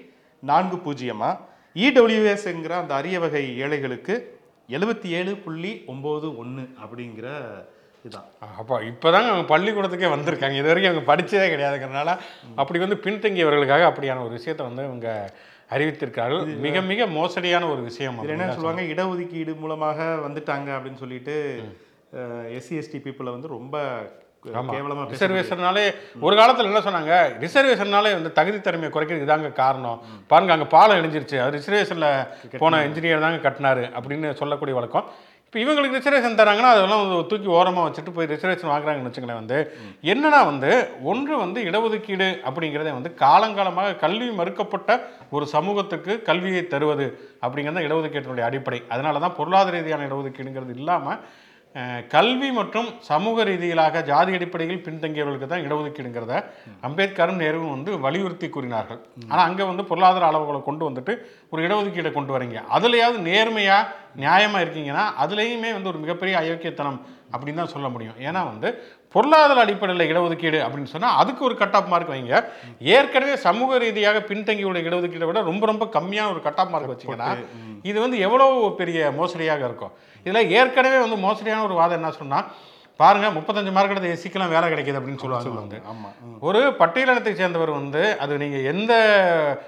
[0.43, 1.29] நான்கு பூஜ்ஜியமா?
[1.75, 4.15] இடபிள்யூஎஸ்ங்கிற அந்த அரிய வகை ஏழைகளுக்கு
[4.69, 7.27] எழுபத்தி ஏழு புள்ளி ஒம்பது ஒன்று அப்படிங்கிற
[8.05, 8.27] இதுதான்
[8.59, 10.55] அப்போ இப்போதாங்க அவங்க பள்ளிக்கூடத்துக்கே வந்திருக்காங்க.
[10.59, 12.09] இது வரைக்கும் அவங்க படிச்சதே கிடையாதுங்கிறனால
[12.61, 15.09] அப்படி வந்து பின்தங்கியவர்களுக்காக அப்படியான ஒரு விஷயத்தை வந்து அவங்க
[15.75, 18.83] அறிவித்திருக்கார்கள் மிக மிக மோசடியான ஒரு விஷயம் என்ன சொல்லுவாங்க?
[18.93, 21.35] இடஒதுக்கீடு மூலமாக வந்துட்டாங்க அப்படின்னு சொல்லிட்டு
[22.57, 23.77] எஸ்சி எஸ்டி பீப்புளை வந்து ரொம்ப
[25.11, 25.83] ரிசர்வேஷன்னாலே
[26.27, 27.11] ஒரு காலத்தில் என்ன சொன்னாங்க?
[27.43, 29.99] ரிசர்வேஷன்னாலே வந்து தகுதி திறமையை குறைக்கிறது இதாங்க காரணம்.
[30.31, 31.37] பாருங்க அங்கே பாலம் இணைஞ்சிருச்சு.
[31.43, 35.07] அது ரிசர்வேஷனில் போன இன்ஜினியர் தாங்க கட்டினாரு அப்படின்னு சொல்லக்கூடிய வழக்கம்.
[35.53, 39.57] இப்போ இவங்களுக்கு ரிசர்வேஷன் தராங்கன்னா அதெல்லாம் வந்து தூக்கி ஓரமாக வச்சுட்டு போய் ரிசர்வேஷன் வாங்குறாங்கன்னு வச்சுங்களேன் வந்து
[40.03, 40.71] என்னன்னா வந்து
[41.03, 44.95] ஒன்று வந்து இடஒதுக்கீடு அப்படிங்கிறதே வந்து காலங்காலமாக கல்வி மறுக்கப்பட்ட
[45.29, 47.05] ஒரு சமூகத்துக்கு கல்வியை தருவது
[47.43, 48.81] அப்படிங்கிறது தான் இடஒதுக்கீட்டினுடைய அடிப்படை.
[48.89, 51.21] அதனால தான் பொருளாதார ரீதியான இடஒதுக்கீடுங்கிறது இல்லாமல்
[52.13, 56.33] கல்வி மற்றும் சமூக ரீதியிலாக ஜாதி அடிப்படையில் பின்தங்கியவர்களுக்கு தான் இடஒதுக்கீடுங்கிறத
[56.87, 58.99] அம்பேத்கரும் நேருவும் வந்து வலியுறுத்தி கூறினார்கள்.
[59.31, 61.15] ஆனால் அங்கே வந்து பொருளாதார அளவுகளை கொண்டு வந்துட்டு
[61.53, 62.59] ஒரு இடஒதுக்கீடை கொண்டு வரீங்க.
[62.77, 63.89] அதுலயாவது நேர்மையாக
[64.23, 66.99] நியாயமாக இருக்கீங்கன்னா அதுலேயுமே வந்து ஒரு மிகப்பெரிய அயோக்கியத்தனம்
[67.33, 68.17] அப்படின்னு தான் சொல்ல முடியும்.
[68.27, 68.69] ஏன்னா வந்து
[69.15, 72.37] பொருளாதார அடிப்படையில் இடஒதுக்கீடு அப்படின்னு சொன்னால் அதுக்கு ஒரு கட் ஆஃப் மார்க் வைங்க.
[72.95, 77.29] ஏற்கனவே சமூக ரீதியாக பின்தங்கியுள்ள இடஒதுக்கீடை விட ரொம்ப ரொம்ப கம்மியான ஒரு கட் ஆஃப் மார்க் வச்சிங்கன்னா
[77.89, 78.47] இது வந்து எவ்வளோ
[78.81, 79.93] பெரிய மோசடியாக இருக்கும்.
[80.25, 82.47] இதில் ஏற்கனவே வந்து மோசடியான ஒரு வாதம் என்ன சொன்னால்
[82.99, 85.45] பாருங்க முப்பத்தஞ்சு மார்க் எடுத்த எஸ்சிக்கெல்லாம் வேலை கிடைக்குது அப்படின்னு சொல்லுவாங்க.
[85.61, 85.77] வந்து
[86.41, 88.93] ஒரு பட்டியலினத்தை சேர்ந்தவர் வந்து அது நீங்கள் எந்த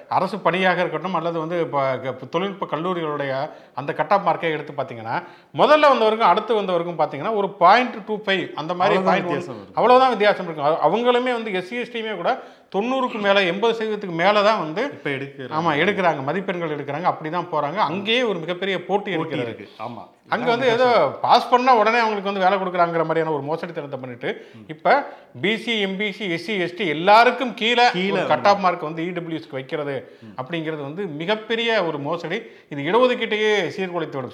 [0.09, 1.81] அரசு பணியாக இருக்கட்டும் அல்லது வந்து இப்போ
[2.27, 3.31] தொழில்நுட்ப கல்லூரிகளுடைய
[3.75, 5.15] அந்த கட் ஆஃப் மார்க்கை எடுத்து பார்த்தீங்கன்னா
[5.55, 9.77] முதல்ல வந்தவருக்கும் அடுத்து வந்தவருக்கும் பார்த்தீங்கன்னா ஒரு பாயிண்ட் டூ ஃபைவ் அந்த மாதிரி அவ்வளவுதான் பாயிண்ட் வித்தியாசம் இருக்கும்.
[9.77, 12.31] அவ்வளோதான் வித்தியாசம் இருக்கும் அவ- அவங்களுமே வந்து எஸ்சி எஸ்டியுமே கூட
[12.71, 16.23] தொண்ணூறுக்கு மேலே எண்பது சதவீதத்துக்கு மேலே தான் வந்து இப்போ எடுக்கிற ஆமாம் எடுக்கிறாங்க.
[16.23, 17.01] மதிப்பெண்கள் எடுக்கிறாங்க.
[17.01, 19.47] அப்படி தான் போகிறாங்க அங்கேயே ஒரு மிகப்பெரிய போட்டி இருக்கிறது.
[19.47, 19.69] இருக்கு.
[19.77, 24.47] ஆமாம் அங்கே வந்து ஏதோ பாஸ் பண்ணால் உடனே அவங்களுக்கு வந்து வேலை கொடுக்குறாங்கிற மாதிரியான ஒரு மோசடித்தனத்தை பண்ணிட்டு
[24.67, 25.07] இப்போ
[25.41, 31.05] பிசி எம்பிசி எஸ்சி எஸ்டி எல்லாருக்கும் கீழே கீழே கட் ஆஃப் மார்க் வந்து இடபிள்யூஸ்க்கு வைக்கிறது அப்படிங்கிறது வந்து
[31.05, 32.41] மிகப்பெரிய ஒரு மோசடி.
[32.69, 34.31] இது இடஒதுக்கீட்டையே சீர்குலைத்து விடும்.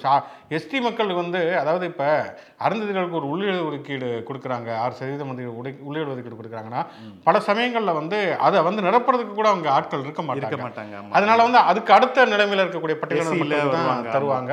[0.48, 4.74] எஸ்டி மக்கள் வந்து அதாவது இப்போ அருந்ததிகளுக்கு ஒரு உள்ளிடஒதுக்கீடு கொடுக்குறாங்க.
[4.74, 6.86] ஆறு சதவீதம் வந்து உடை- உள்ளிடஒதுக்கீடு கொடுக்குறாங்கன்னா
[7.24, 11.60] பல சமயங்களில் வந்து அதை வந்து நிரப்புறதுக்கு கூட அவங்க ஆட்கள் இருக்க இருக்க மாட்டாங்க மாட்டாங்க அதனால வந்து
[11.70, 14.52] அதுக்கு அடுத்த நிலைமையில இருக்கக்கூடிய பட்டியலின SC ல மக்கள் தான் வருவாங்க, தருவாங்க.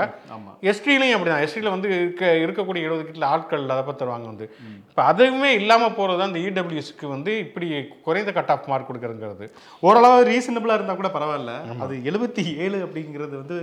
[0.71, 1.43] எஸ்டிலையும் அப்படிதான்.
[1.45, 4.45] எஸ்டியில் வந்து இருக்க இருக்கக்கூடிய இடஒதுக்கீட்டில் ஆட்கள் அதை பற்றி தருவாங்க வந்து.
[4.89, 7.67] இப்போ அதுவுமே இல்லாமல் போகிறது தான் இந்த இடபிள்யூஸ்க்கு வந்து இப்படி
[8.07, 9.47] குறைந்த கட் ஆஃப் மார்க் கொடுக்குறங்கிறது.
[9.87, 11.53] ஓரளவு ரீசனபிளா இருந்தா கூட பரவாயில்ல.
[11.85, 13.59] அது எழுபத்தி ஏழு அப்படிங்கிறது வந்து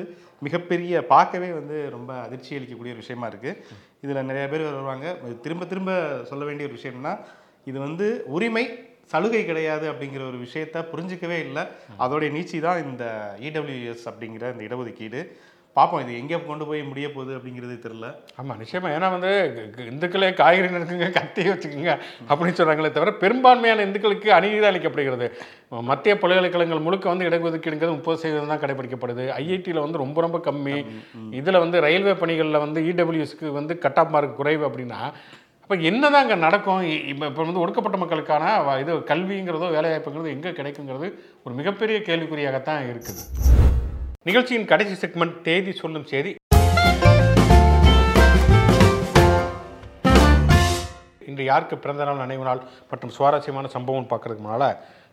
[0.47, 3.53] மிகப்பெரிய பார்க்கவே வந்து ரொம்ப அதிர்ச்சி அளிக்கக்கூடிய ஒரு விஷயமா இருக்கு.
[4.05, 5.07] இதுல நிறைய பேர் வருவாங்க.
[5.45, 5.93] திரும்ப திரும்ப
[6.31, 7.15] சொல்ல வேண்டிய ஒரு விஷயம்னா
[7.71, 8.63] இது வந்து உரிமை
[9.13, 11.65] சலுகை கிடையாது அப்படிங்கிற ஒரு விஷயத்த புரிஞ்சிக்கவே இல்லை.
[12.05, 13.05] அதோடைய நீச்சி தான் இந்த
[13.49, 15.21] இடபிள்யூஎஸ் அப்படிங்கிற இந்த இடஒதுக்கீடு.
[15.77, 18.07] பார்ப்போம் இது எங்கே கொண்டு போய் முடிய போகுது அப்படிங்கிறது தெரியல.
[18.41, 18.89] ஆமாம் நிச்சயமா.
[18.97, 19.31] ஏன்னா வந்து
[19.93, 21.93] இந்துக்களே காய்கறி நறுக்குங்க கத்தி வச்சுக்கோங்க
[22.29, 25.27] அப்படின்னு சொல்கிறாங்களே தவிர பெரும்பான்மையான இந்துக்களுக்கு அநீதி அளிக்கப்படுகிறது.
[25.91, 29.27] மத்திய பல்கலைக்கழகங்கள் முழுக்க வந்து இடஒதுக்கீடுங்கிறது முப்பது சதவீதம் தான் கடைபிடிக்கப்படுது.
[29.43, 30.79] ஐஐடியில் வந்து ரொம்ப ரொம்ப கம்மி.
[31.41, 35.01] இதில் வந்து ரயில்வே பணிகளில் வந்து இடபிள்யூஎஸ்க்கு வந்து கட் ஆஃப் மார்க் குறைவு அப்படின்னா
[35.67, 38.51] அப்போ என்னதான் அங்கே நடக்கும் இப்போ இப்போ வந்து ஒடுக்கப்பட்ட மக்களுக்கான
[38.83, 41.07] இது கல்விங்கிறதோ வேலைவாய்ப்புங்கிறதோ எங்கே கிடைக்குங்கிறது
[41.45, 43.23] ஒரு மிகப்பெரிய கேள்விக்குறியாகத்தான் இருக்குது.
[44.29, 46.33] நிகழ்ச்சியின் கடைசி செக்மெண்ட் தேதி சொல்லும் செய்தி.
[51.31, 54.69] இன்று யாருக்கு பிறந்த நாள் நினைவு நாள் மற்றும் சுவாரஸ்யமான சம்பவம் பார்க்கறதுக்கு முன்னால்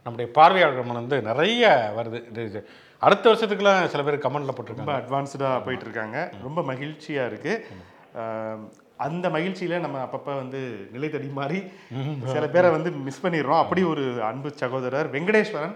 [0.05, 1.65] நம்முடைய பார்வையாளர்கள் வந்து நிறைய
[1.97, 2.61] வருது.
[3.01, 6.17] அடுத்த வருஷத்துக்குலாம் சில பேர் கமெண்ட்ல ரொம்ப போட்டிருக்காங்க அட்வான்ஸ்டாக போயிட்டு இருக்காங்க.
[6.47, 7.55] ரொம்ப மகிழ்ச்சியாக இருக்கு.
[8.21, 8.63] ஆம்,
[9.05, 10.59] அந்த மகிழ்ச்சியில நம்ம அப்பப்போ வந்து
[10.91, 11.59] நிலை தடி மாறி
[12.33, 13.61] சில பேரை வந்து மிஸ் பண்ணிடுறோம்.
[13.63, 15.75] அப்படி ஒரு அன்பு சகோதரர் வெங்கடேஸ்வரன்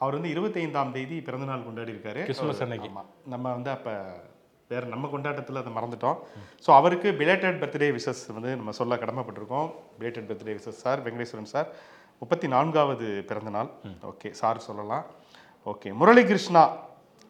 [0.00, 2.22] அவர் வந்து இருபத்தைந்தாம் தேதி பிறந்தநாள் கொண்டாடி இருக்காரு.
[2.66, 2.88] அன்னைக்கு.
[2.88, 3.04] ஆமா.
[3.26, 3.92] நம்ம வந்து அப்போ
[4.70, 6.18] வேற நம்ம கொண்டாட்டத்தில் அதை மறந்துட்டோம்.
[6.64, 9.68] ஸோ அவருக்கு பிலேட்டட் பர்த்டே விஷஸ் வந்து நம்ம சொல்ல கடமைப்பட்டிருக்கோம்.
[10.00, 11.68] Belated birthday wishes sir Venkateswaran sir
[12.22, 13.70] முப்பத்தி நான்காவது பிறந்தநாள்
[14.10, 15.04] ஓகே சார் சொல்லலாம்.
[15.66, 16.64] ஓகே முரளி கிருஷ்ணா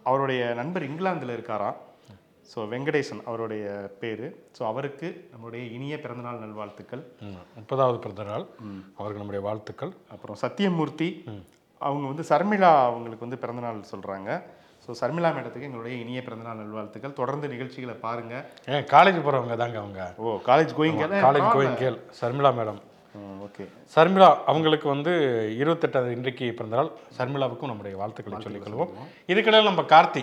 [0.03, 1.77] அவருடைய நண்பர் இங்கிலாந்தில் இருக்காராம்.
[2.53, 3.65] ஸோ வெங்கடேசன் அவருடைய
[4.01, 4.27] பேர்.
[4.57, 7.03] ஸோ அவருக்கு நம்மளுடைய இனிய பிறந்தநாள் நல்வாழ்த்துக்கள்.
[7.59, 8.45] முப்பதாவது பிறந்த நாள்
[8.99, 9.93] அவருக்கு நம்முடைய வாழ்த்துக்கள்.
[10.15, 11.09] அப்புறம் சத்தியமூர்த்தி
[11.81, 14.31] அவங்க வந்து சர்மிளா அவங்களுக்கு வந்து பிறந்தநாள் சொல்கிறாங்க
[14.85, 17.17] ஸோ சர்மிளா மேடத்துக்கு எங்களுடைய இனிய பிறந்தநாள் நல்வாழ்த்துக்கள்.
[17.21, 20.03] தொடர்ந்து நிகழ்ச்சிகளை பாருங்கள் ஏன் காலேஜ் போகிறவங்க தாங்க அவங்க.
[20.23, 21.99] ஓ college going college going girl.
[22.21, 22.81] Sharmila madam.
[23.47, 23.65] Okay.
[23.95, 25.13] Sharmila அவங்களுக்கு வந்து
[25.63, 26.91] இருபத்தெட்டாவது இன்றைக்கு பிறந்தநாள்.
[27.19, 28.93] சர்மிளாவுக்கும் நம்முடைய வாழ்த்துக்களை சொல்லிக்கொள்வோம்
[29.33, 30.23] இதுக்கிடையில் நம்ம கார்த்தி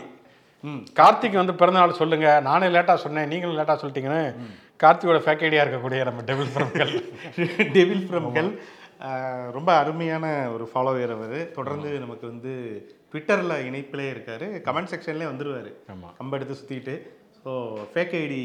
[0.99, 2.27] கார்த்திக் வந்து பிறந்தநாள் சொல்லுங்க.
[2.49, 3.29] நானே லேட்டாக சொன்னேன்.
[3.31, 4.23] நீங்களும் லேட்டாக சொல்லிட்டீங்கன்னு.
[4.83, 6.93] கார்த்தியோட ஃபேக் ஐடியா இருக்கக்கூடிய நம்ம டெபிள் படங்கள்
[7.77, 8.49] டெவில் ஃப்ரம்கள்
[9.57, 11.37] ரொம்ப அருமையான ஒரு ஃபாலோவர் அவர்.
[11.57, 12.53] தொடர்ந்து நமக்கு வந்து
[13.11, 14.47] ட்விட்டரில் இணைப்பிலே இருக்காரு.
[14.67, 15.71] கமெண்ட் செக்ஷன்லேயே வந்துருவார்.
[15.93, 16.09] ஆமா.
[16.19, 16.95] கம்ப எடுத்து சுற்றிட்டு
[17.43, 17.51] ஸோ
[17.93, 18.43] ஃபேக் ஐடி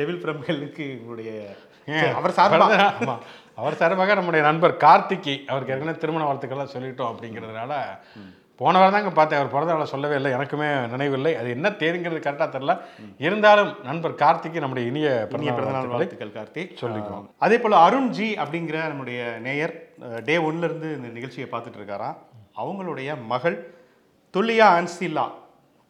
[0.00, 1.30] டெவில் ஃப்ரம்களுக்கு உங்களுடைய
[2.18, 2.66] அவர் சார்பா
[3.00, 3.14] ஆமா.
[3.60, 7.72] அவர் சார்பாக நம்முடைய நண்பர் கார்த்திகி அவருக்கு ஏற்கனவே திருமண வாழ்த்துக்கள்லாம் சொல்லிட்டோம் அப்படிங்கிறதுனால
[8.60, 9.40] போன வாரம் தாங்க பார்த்தேன்.
[9.40, 10.30] அவர் பிறந்த நாளை சொல்லவே இல்லை.
[10.36, 11.32] எனக்குமே நினைவில்லை.
[11.40, 12.74] அது என்ன தேதிங்கிறது கரெக்டாக தெரில
[13.26, 17.26] இருந்தாலும் நண்பர் கார்த்திக்கு நம்முடைய இனிய இனிய பிறந்தநாள் வாழ்த்துக்களை கார்த்திக் சொல்லிக்குவோம்.
[17.46, 19.74] அதே போல் அருண் ஜி அப்படிங்கிற நம்முடைய நேயர்
[20.28, 22.16] டே ஒன்ல இருந்து இந்த நிகழ்ச்சியை பார்த்துட்டு இருக்காராம்.
[22.62, 23.58] அவங்களுடைய மகள்
[24.34, 25.26] துல்லியா ஆன்சில்லா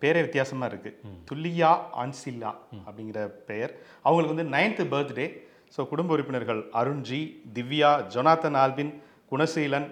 [0.03, 0.91] பேரே வித்தியாசமா இருக்கு.
[1.29, 1.71] துல்லியா
[2.03, 2.51] ஆன்சில்லா
[2.87, 3.73] அப்படிங்கிற பெயர்.
[4.07, 5.29] அவங்களுக்கு வந்து நைன்த்து பர்த்டே
[5.77, 7.23] ஸோ குடும்ப உறுப்பினர்கள் Arunji
[7.57, 8.93] Divya Jonathan Albin
[9.31, 9.89] Gunaseelan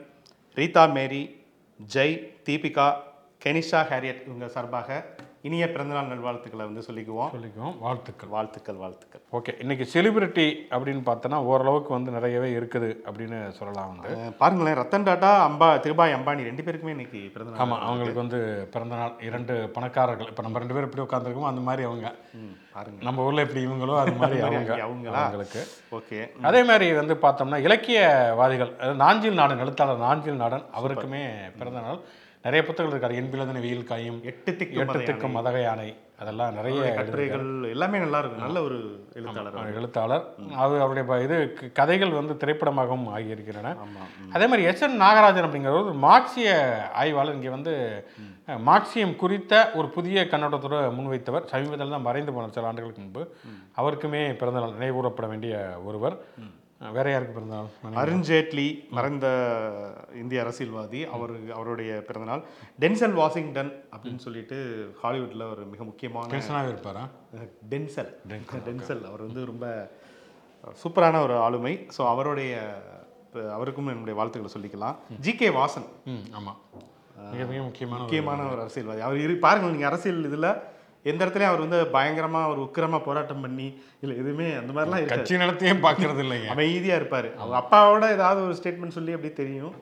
[0.56, 1.22] Rita Mary
[1.80, 2.14] Jai
[2.46, 2.86] Deepika
[3.42, 4.98] Kenisha Harriet இவங்க சார்பாக
[5.48, 7.32] இனிய பிறந்தநாள் நல்வாழ்த்துக்களை வந்து சொல்லிக்குவோம்.
[7.34, 7.74] சொல்லிக்குவோம்.
[7.78, 8.30] வாழ்த்துக்கள்.
[8.34, 9.22] வாழ்த்துக்கள் வாழ்த்துக்கள்.
[9.38, 14.12] ஓகே இன்னைக்கு செலிபிரிட்டி அப்படின்னு பார்த்தோன்னா ஓரளவுக்கு வந்து நிறையவே இருக்குது அப்படின்னு சொல்லலாம் வந்து.
[14.40, 18.40] பாருங்களேன் ரத்தன் டாட்டா அம்பா திருபாய் அம்பானி ரெண்டு பேருக்குமே இன்னைக்கு பிறந்த நாள் ஆமாம் அவங்களுக்கு வந்து
[18.76, 20.30] பிறந்த நாள் இரண்டு பணக்காரர்கள்.
[20.32, 22.14] இப்போ நம்ம ரெண்டு பேரும் எப்படி உட்காந்துருக்கோமோ அந்த மாதிரி அவங்க.
[22.76, 23.00] பாருங்க.
[23.08, 24.72] நம்ம ஊரில் எப்படி இவங்களோ அது மாதிரி அவங்க.
[24.72, 25.20] அங்கே அவங்களா?
[25.24, 25.62] அவங்களுக்கு.
[25.98, 26.20] ஓகே.
[26.50, 31.24] அதே மாதிரி வந்து பார்த்தோம்னா இலக்கியவாதிகள் நாஞ்சில் நாடன் எழுத்தாளர் நாஞ்சில் நாடன் அவருக்குமே
[31.60, 32.00] பிறந்த நாள்
[32.44, 35.86] நிறைய புத்தகங்கள் இருக்காரு என்பிலதன வெயில் காயும் எட்டு திக்கு எட்டு திக்கும் மதக யானை
[36.22, 38.76] அதெல்லாம் நிறைய கட்டுரைகள் எல்லாமே நல்லா இருக்கும் நல்ல ஒரு
[39.18, 39.76] எழுத்தாளர்.
[39.78, 40.24] எழுத்தாளர்.
[40.62, 41.36] அது அவருடைய இது
[41.78, 43.72] கதைகள் வந்து திரைப்படமாகவும் ஆகியிருக்கின்றன.
[44.34, 46.50] அதே மாதிரி எஸ் என் நாகராஜன் அப்படிங்கிற ஒரு மார்க்சிய
[47.02, 47.74] ஆய்வாளர் இங்கே வந்து
[48.68, 51.48] மார்க்சியம் குறித்த ஒரு புதிய கண்ணோட்டத்தோட முன்வைத்தவர்.
[51.52, 53.24] சமீபத்தில் தான் மறைந்து போனார் சில ஆண்டுகளுக்கு முன்பு.
[53.80, 55.56] அவருக்குமே பிறந்தநாள் நினைவுகூரப்பட வேண்டிய
[55.88, 56.18] ஒருவர்.
[56.92, 57.68] வேற யாருக்கு பிறந்தநாள்?
[58.00, 58.66] அருண் ஜேட்லி
[58.96, 59.26] மறைந்த
[60.22, 62.42] இந்திய அரசியல்வாதி அவர் அவருடைய பிறந்தநாள்.
[62.80, 64.56] டென்சல் வாஷிங்டன் அப்படின்னு சொல்லிட்டு
[65.02, 67.04] ஹாலிவுட்ல ஒரு மிக முக்கியமான டென்ஷனாகவே இருப்பாரா?
[67.72, 68.10] டென்சல்.
[68.68, 69.02] டென்சல்.
[69.10, 69.66] அவர் வந்து ரொம்ப
[70.82, 71.74] சூப்பரான ஒரு ஆளுமை.
[71.98, 72.52] ஸோ அவருடைய
[73.56, 74.96] அவருக்கும் என்னுடைய வாழ்த்துக்களை சொல்லிக்கலாம்.
[75.20, 75.88] G K Vasan.
[76.32, 76.60] ஆமாம்
[77.32, 79.00] மிக மிக முக்கியமான முக்கியமான ஒரு அரசியல்வாதி.
[79.00, 80.50] அவர் இரு பாருங்க நீங்கள் அரசியல் இதில்
[81.10, 83.66] எந்த இடத்துலையும் அவர் வந்து பயங்கரமாக ஒரு உக்கிரமா போராட்டம் பண்ணி
[84.02, 86.50] இல்லை எதுவுமே அந்த மாதிரிலாம் கட்சி நடத்தையும் பார்க்கறது இல்லைங்க.
[86.54, 87.28] அமைதியாக இருப்பார்.
[87.40, 89.74] அவங்க அப்பாவோட ஏதாவது ஒரு ஸ்டேட்மெண்ட் சொல்லி அப்படி தெரியும்.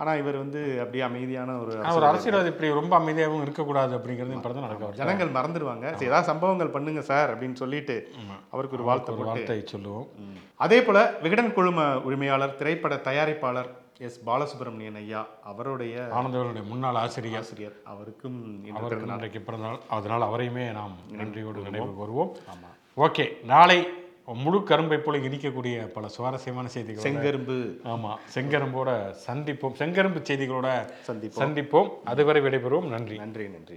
[0.00, 4.82] ஆனால் இவர் வந்து அப்படியே அமைதியான ஒரு ஒரு அரசியல்வாதி இப்படி ரொம்ப அமைதியாகவும் இருக்கக்கூடாது அப்படிங்கிறது பிறந்த நடக்க
[4.84, 5.86] வருது ஜனங்கள் மறந்துடுவாங்க.
[5.98, 7.96] சரி ஏதாவது சம்பவங்கள் பண்ணுங்க சார் அப்படின்னு சொல்லிட்டு
[8.54, 10.06] அவருக்கு ஒரு வாழ்த்து வார்த்தை சொல்லுவோம்.
[10.66, 17.40] அதே போல விகடன் குழும உரிமையாளர் திரைப்பட தயாரிப்பாளர் எஸ் பாலசுப்ரமணியன் ஐயா அவருடைய ஆனந்தவர்களுடைய முன்னாள் ஆசிரியர்.
[17.40, 17.72] ஆசிரியர்.
[17.84, 22.32] அவருக்கும் அவருக்கு இன்றைக்கு பிறந்தநாள் அதனால் அவரையுமே நாம் நன்றியோடு நினைவு கூறுவோம்.
[22.96, 23.88] ஓகே நாளை
[24.26, 27.84] முழு கரும்பை போல இனிக்கக்கூடிய பல சுவாரஸ்யமான செய்திகள் செங்கரும்பு.
[27.84, 29.74] ஆமாம் செங்கரும்போட சந்திப்போம்.
[29.78, 31.38] செங்கரும்பு செய்திகளோட சந்திப்போம்.
[31.38, 31.88] சந்திப்போம்.
[32.04, 32.88] அதுவரை விடைபெறுவோம்.
[32.88, 33.76] நன்றி நன்றி நன்றி.